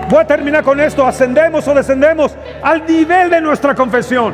[0.10, 1.08] Voy a terminar con esto.
[1.08, 4.34] Ascendemos o descendemos al nivel de nuestra confesión.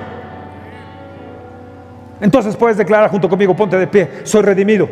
[2.20, 4.90] Entonces puedes declarar junto conmigo, ponte de pie, soy redimido,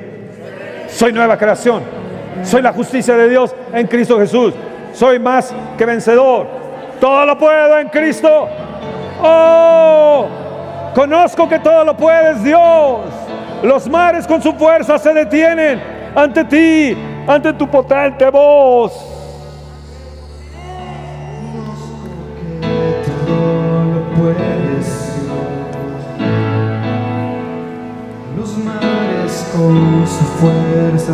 [0.87, 1.81] soy nueva creación,
[2.43, 4.53] soy la justicia de Dios en Cristo Jesús,
[4.93, 6.45] soy más que vencedor,
[7.01, 8.47] todo lo puedo en Cristo.
[9.23, 10.27] Oh,
[10.93, 12.99] conozco que todo lo puedes Dios.
[13.63, 16.97] Los mares con su fuerza se detienen ante ti,
[17.27, 18.93] ante tu potente voz.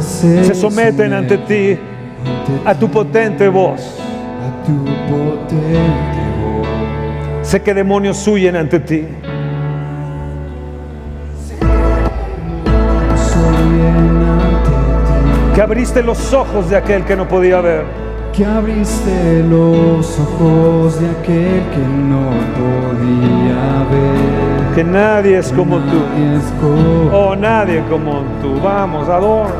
[0.01, 1.77] se, someten ante ti,
[2.65, 3.97] a tu potente voz.
[7.41, 9.05] Sé que demonios huyen ante ti.
[15.61, 17.85] Que abriste los ojos de aquel que no podía ver.
[18.33, 24.73] que abriste los ojos de aquel que no podía ver.
[24.73, 26.01] Que nadie es como tú.
[26.17, 28.59] Es como Oh, nadie como tú.
[28.59, 29.53] Vamos, adórale.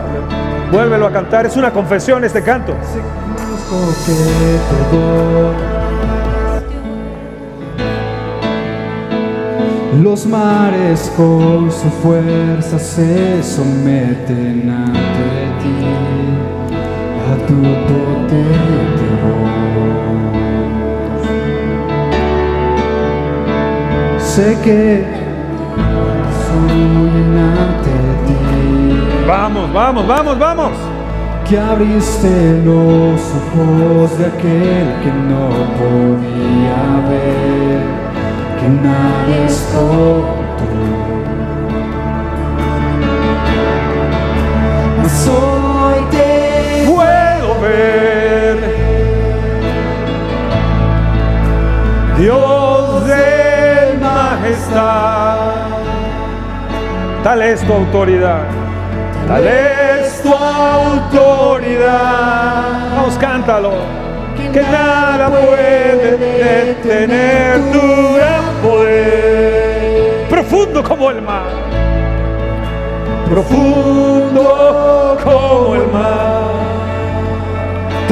[0.72, 1.46] Vuélvelo a cantar.
[1.46, 2.74] Es una confesión este canto.
[10.02, 15.81] Los mares con su fuerza se someten ante ti,
[17.52, 19.52] tu potente voz.
[24.20, 25.04] Sé que
[26.44, 26.82] soy
[27.60, 27.96] ante
[28.26, 28.40] ti.
[29.28, 30.72] Vamos, vamos, vamos, vamos.
[31.48, 35.46] que abriste los ojos de aquel que no
[35.80, 37.82] podía ver,
[38.60, 39.58] que nadie es.
[44.98, 45.71] Mas Puedo
[47.62, 48.58] ver.
[52.18, 55.52] Dios de majestad.
[57.24, 58.44] Tal es tu autoridad.
[59.28, 61.44] Tal es tu autoridad.
[62.96, 63.74] Vamos, cántalo.
[64.54, 70.28] Que nada puede detener tu gran poder.
[70.30, 71.46] Profundo como el mar.
[73.30, 76.41] Profundo como el mar.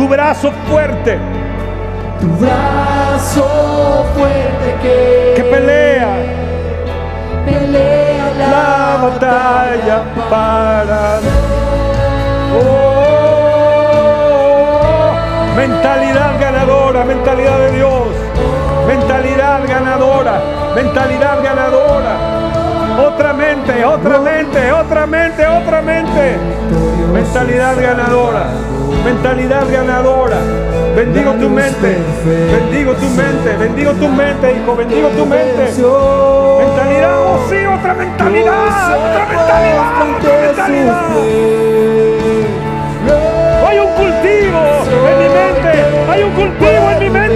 [0.09, 1.19] Brazo fuerte.
[2.19, 6.15] Tu brazo fuerte que, que pelea.
[7.45, 8.09] pelea
[8.49, 11.19] la batalla para
[12.57, 13.91] oh,
[15.55, 18.07] mentalidad ganadora, mentalidad de Dios,
[18.87, 20.41] mentalidad ganadora,
[20.75, 22.15] mentalidad ganadora.
[23.07, 26.37] Otra mente, otra mente, otra mente, otra mente.
[27.13, 28.45] Mentalidad ganadora,
[29.03, 30.37] mentalidad ganadora.
[30.95, 31.97] Bendigo tu mente,
[32.51, 35.71] bendigo tu mente, bendigo tu mente, hijo, bendigo tu mente.
[36.59, 41.05] Mentalidad, oh sí, otra mentalidad, otra mentalidad, otra mentalidad.
[43.67, 44.61] Hay un cultivo
[45.09, 45.71] en mi mente,
[46.11, 47.28] hay un cultivo en mi mente,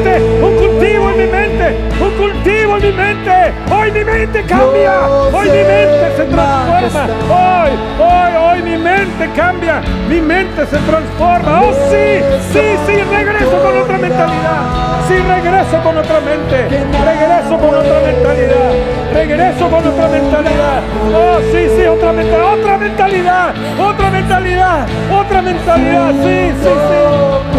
[1.63, 3.53] mente, un cultivo en mi mente.
[3.71, 7.07] Hoy mi mente cambia, hoy mi mente se transforma.
[7.29, 11.61] Hoy, hoy, hoy mi mente cambia, mi mente se transforma.
[11.61, 14.61] Oh sí, sí, sí, regreso con otra mentalidad.
[15.07, 16.67] Sí, regreso con otra mente,
[17.05, 18.71] regreso con otra mentalidad,
[19.13, 20.81] regreso con otra mentalidad.
[21.13, 26.11] Oh sí, sí, otra mentalidad, otra mentalidad, otra mentalidad, otra mentalidad.
[26.23, 26.99] Sí, sí, sí.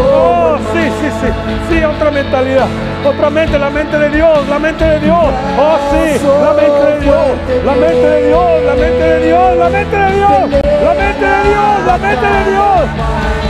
[0.00, 0.58] Oh
[0.90, 2.66] sí, sí, sí, sí, otra mentalidad,
[3.04, 5.24] otra mente, la mente de Dios, la mente de Dios.
[5.58, 7.26] Oh sí, la mente de Dios,
[7.64, 10.50] la mente de Dios, la mente de Dios, la mente de Dios,
[10.84, 12.80] la mente de Dios, la mente de Dios.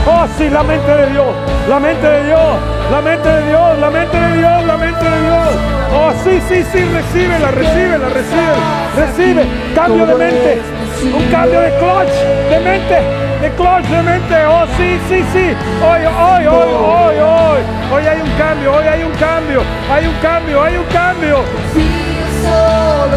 [0.06, 1.34] Oh sí, la mente de Dios,
[1.68, 2.56] la mente de Dios,
[2.90, 5.48] la mente de Dios, la mente de Dios, la mente de Dios.
[5.96, 8.54] Oh sí, sí, sí, recíbela, recíbela, recibe,
[8.96, 9.46] recibe.
[9.74, 10.62] Cambio de mente,
[11.04, 12.14] un cambio de clutch,
[12.50, 14.46] de mente, de clutch de mente.
[14.46, 15.46] Oh sí, sí, sí.
[15.84, 17.60] Hoy, hoy, hoy, hoy, hoy.
[17.92, 21.36] Hoy hay un cambio, hoy hay un cambio, hay un cambio, hay un cambio.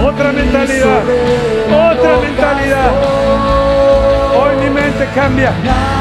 [0.05, 1.01] Otra mentalidad,
[1.91, 3.66] otra mentalidad.
[4.38, 5.52] Hoy mi mente cambia,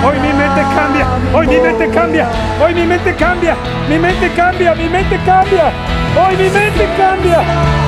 [0.05, 2.29] hoy mi mente cambia, hoy mi mente cambia,
[2.61, 3.57] hoy mi mente cambia,
[3.89, 5.73] mi mente cambia, mi mente cambia,
[6.21, 7.41] hoy mi mente cambia.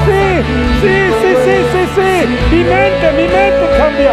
[0.06, 0.42] Sí,
[0.80, 4.12] sí, sí, sí, sí, sí, mi mente, mi mente cambia.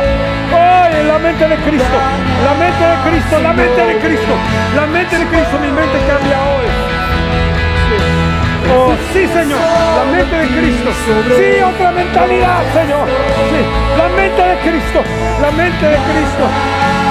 [0.51, 1.97] Hoy la mente de Cristo,
[2.43, 4.33] la mente de Cristo, la mente de Cristo,
[4.75, 6.84] la mente de Cristo, mi mente cambia hoy.
[8.77, 10.89] Oh, sí, Señor, la mente de Cristo.
[11.37, 13.07] Sí, otra mentalidad, Señor.
[13.07, 13.61] Sí,
[13.97, 14.99] la mente de Cristo,
[15.41, 16.43] la mente de Cristo.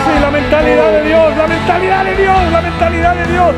[0.04, 3.54] Sí, la mentalidad de Dios, la mentalidad de Dios, la mentalidad de Dios.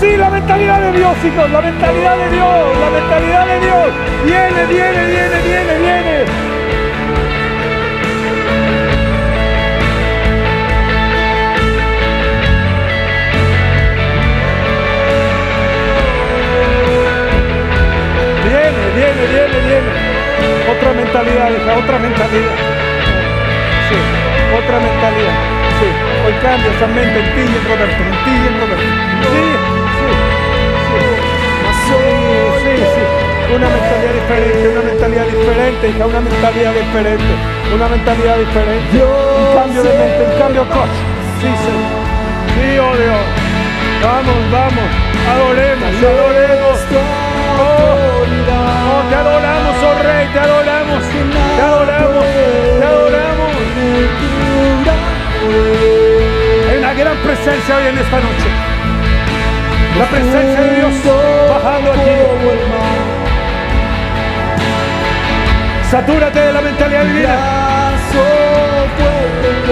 [0.00, 3.88] Sí, la mentalidad de Dios, hijos, la mentalidad de Dios, la mentalidad de Dios.
[4.24, 6.49] Viene, viene, viene, viene, viene.
[18.94, 19.90] Viene, viene, viene.
[20.70, 22.56] Otra mentalidad, hija, otra mentalidad.
[23.88, 23.98] Sí,
[24.58, 25.36] otra mentalidad.
[25.78, 25.88] Sí,
[26.26, 28.90] hoy cambia esa mente en ti y en Roberto, en ti y en Roberto.
[29.30, 29.46] Sí,
[29.98, 30.12] sí, sí.
[31.86, 32.00] Sí,
[32.62, 33.04] sí, sí.
[33.54, 37.32] Una mentalidad diferente, una mentalidad diferente, hija, una mentalidad diferente,
[37.74, 38.96] una mentalidad diferente.
[39.02, 41.00] Un cambio de mente, un cambio de coche.
[41.40, 41.74] Sí, sí.
[42.54, 43.24] Sí, oh Dios.
[44.02, 44.88] Vamos, vamos.
[45.30, 46.69] Adoremos, adoremos.
[49.10, 51.02] Te adoramos, oh Rey, te adoramos,
[51.56, 52.24] te adoramos,
[52.78, 53.50] te adoramos.
[56.70, 58.48] Hay una gran presencia hoy en esta noche.
[59.98, 60.94] La presencia de Dios
[61.50, 62.10] bajando aquí.
[65.90, 67.36] Satúrate de la mentalidad divina.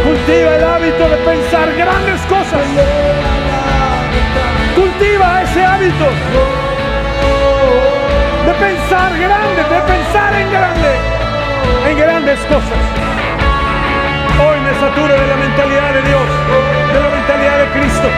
[0.03, 2.67] Cultiva el hábito de pensar grandes cosas.
[4.75, 6.68] Cultiva ese hábito
[8.59, 10.93] pensar grande, de pensar en grande,
[11.89, 12.83] en grandes cosas.
[14.41, 16.29] Hoy me saturo de la mentalidad de Dios,
[16.93, 18.09] de la mentalidad de Cristo.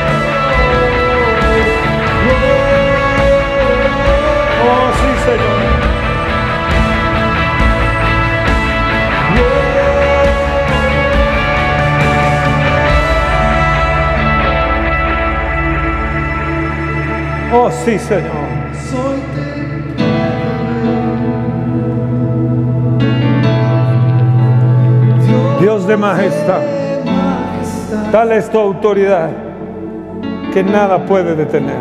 [4.63, 5.59] Oh, sí, Señor.
[17.53, 18.50] Oh, sí, Señor.
[25.61, 26.63] Dios de majestad,
[28.11, 29.29] tal es tu autoridad
[30.55, 31.77] que nada puede detener.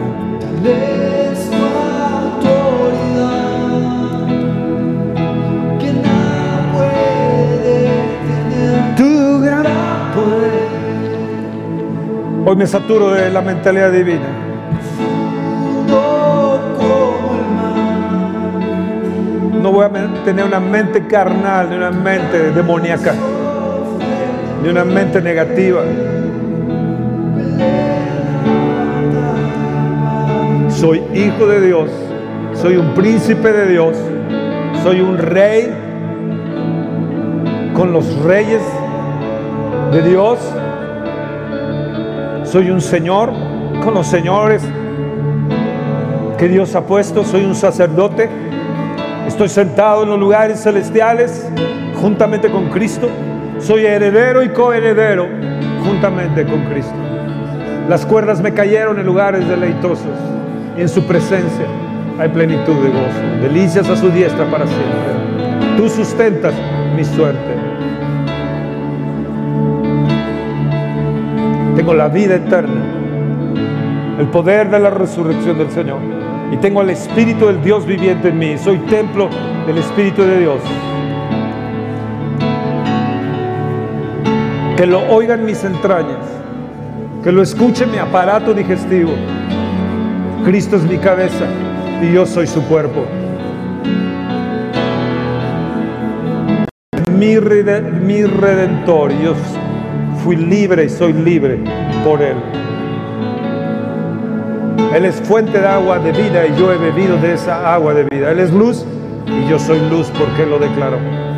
[12.46, 14.26] Hoy me saturo de la mentalidad divina.
[19.62, 23.14] No voy a tener una mente carnal, ni una mente demoníaca,
[24.62, 25.82] ni una mente negativa.
[30.70, 31.90] Soy hijo de Dios,
[32.54, 33.98] soy un príncipe de Dios,
[34.84, 35.74] soy un rey
[37.74, 38.62] con los reyes
[39.92, 40.40] de Dios.
[42.44, 43.32] Soy un señor
[43.84, 44.64] con los señores
[46.38, 47.24] que Dios ha puesto.
[47.24, 48.30] Soy un sacerdote.
[49.28, 51.48] Estoy sentado en los lugares celestiales
[52.02, 53.08] juntamente con Cristo.
[53.60, 55.28] Soy heredero y coheredero
[55.86, 56.96] juntamente con Cristo.
[57.90, 60.06] Las cuerdas me cayeron en lugares deleitosos.
[60.78, 61.66] Y en su presencia
[62.18, 63.42] hay plenitud de gozo.
[63.42, 65.76] Delicias a su diestra para siempre.
[65.78, 66.54] Tú sustentas
[66.96, 67.56] mi suerte.
[71.76, 72.82] Tengo la vida eterna.
[74.20, 76.00] El poder de la resurrección del Señor.
[76.52, 78.58] Y tengo al Espíritu del Dios viviente en mí.
[78.58, 79.30] Soy templo
[79.68, 80.60] del Espíritu de Dios.
[84.80, 86.26] Que lo oigan mis entrañas,
[87.22, 89.12] que lo escuche mi aparato digestivo.
[90.46, 91.44] Cristo es mi cabeza
[92.02, 93.04] y yo soy su cuerpo.
[97.12, 99.34] Mi, mi redentor, yo
[100.24, 101.60] fui libre y soy libre
[102.06, 102.38] por Él.
[104.96, 108.06] Él es fuente de agua de vida y yo he bebido de esa agua de
[108.06, 108.32] vida.
[108.32, 108.86] Él es luz
[109.28, 111.29] y yo soy luz porque Él lo declaró.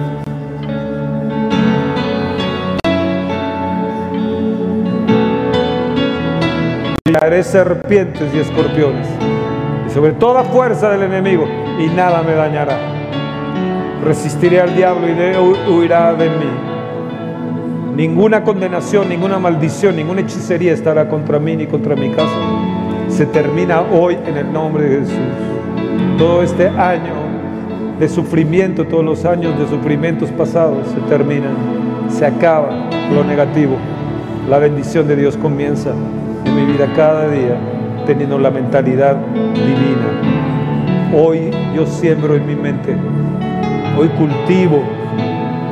[7.43, 9.07] Serpientes y escorpiones,
[9.85, 11.45] y sobre toda fuerza del enemigo,
[11.80, 12.76] y nada me dañará.
[14.03, 17.95] Resistiré al diablo y huirá de mí.
[17.95, 22.34] Ninguna condenación, ninguna maldición, ninguna hechicería estará contra mí ni contra mi casa.
[23.07, 26.18] Se termina hoy en el nombre de Jesús.
[26.18, 27.14] Todo este año
[27.99, 31.53] de sufrimiento, todos los años de sufrimientos pasados se terminan.
[32.10, 33.76] Se acaba lo negativo.
[34.49, 35.91] La bendición de Dios comienza
[36.56, 37.57] mi vida cada día
[38.06, 39.15] teniendo la mentalidad
[39.53, 41.11] divina.
[41.14, 42.95] Hoy yo siembro en mi mente,
[43.98, 44.82] hoy cultivo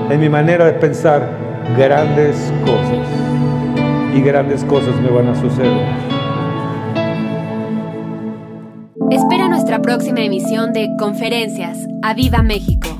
[0.09, 1.29] en mi manera de pensar
[1.77, 3.07] grandes cosas
[4.15, 5.87] y grandes cosas me van a suceder.
[9.11, 11.87] Espera nuestra próxima emisión de Conferencias.
[12.03, 12.98] ¡A Viva México!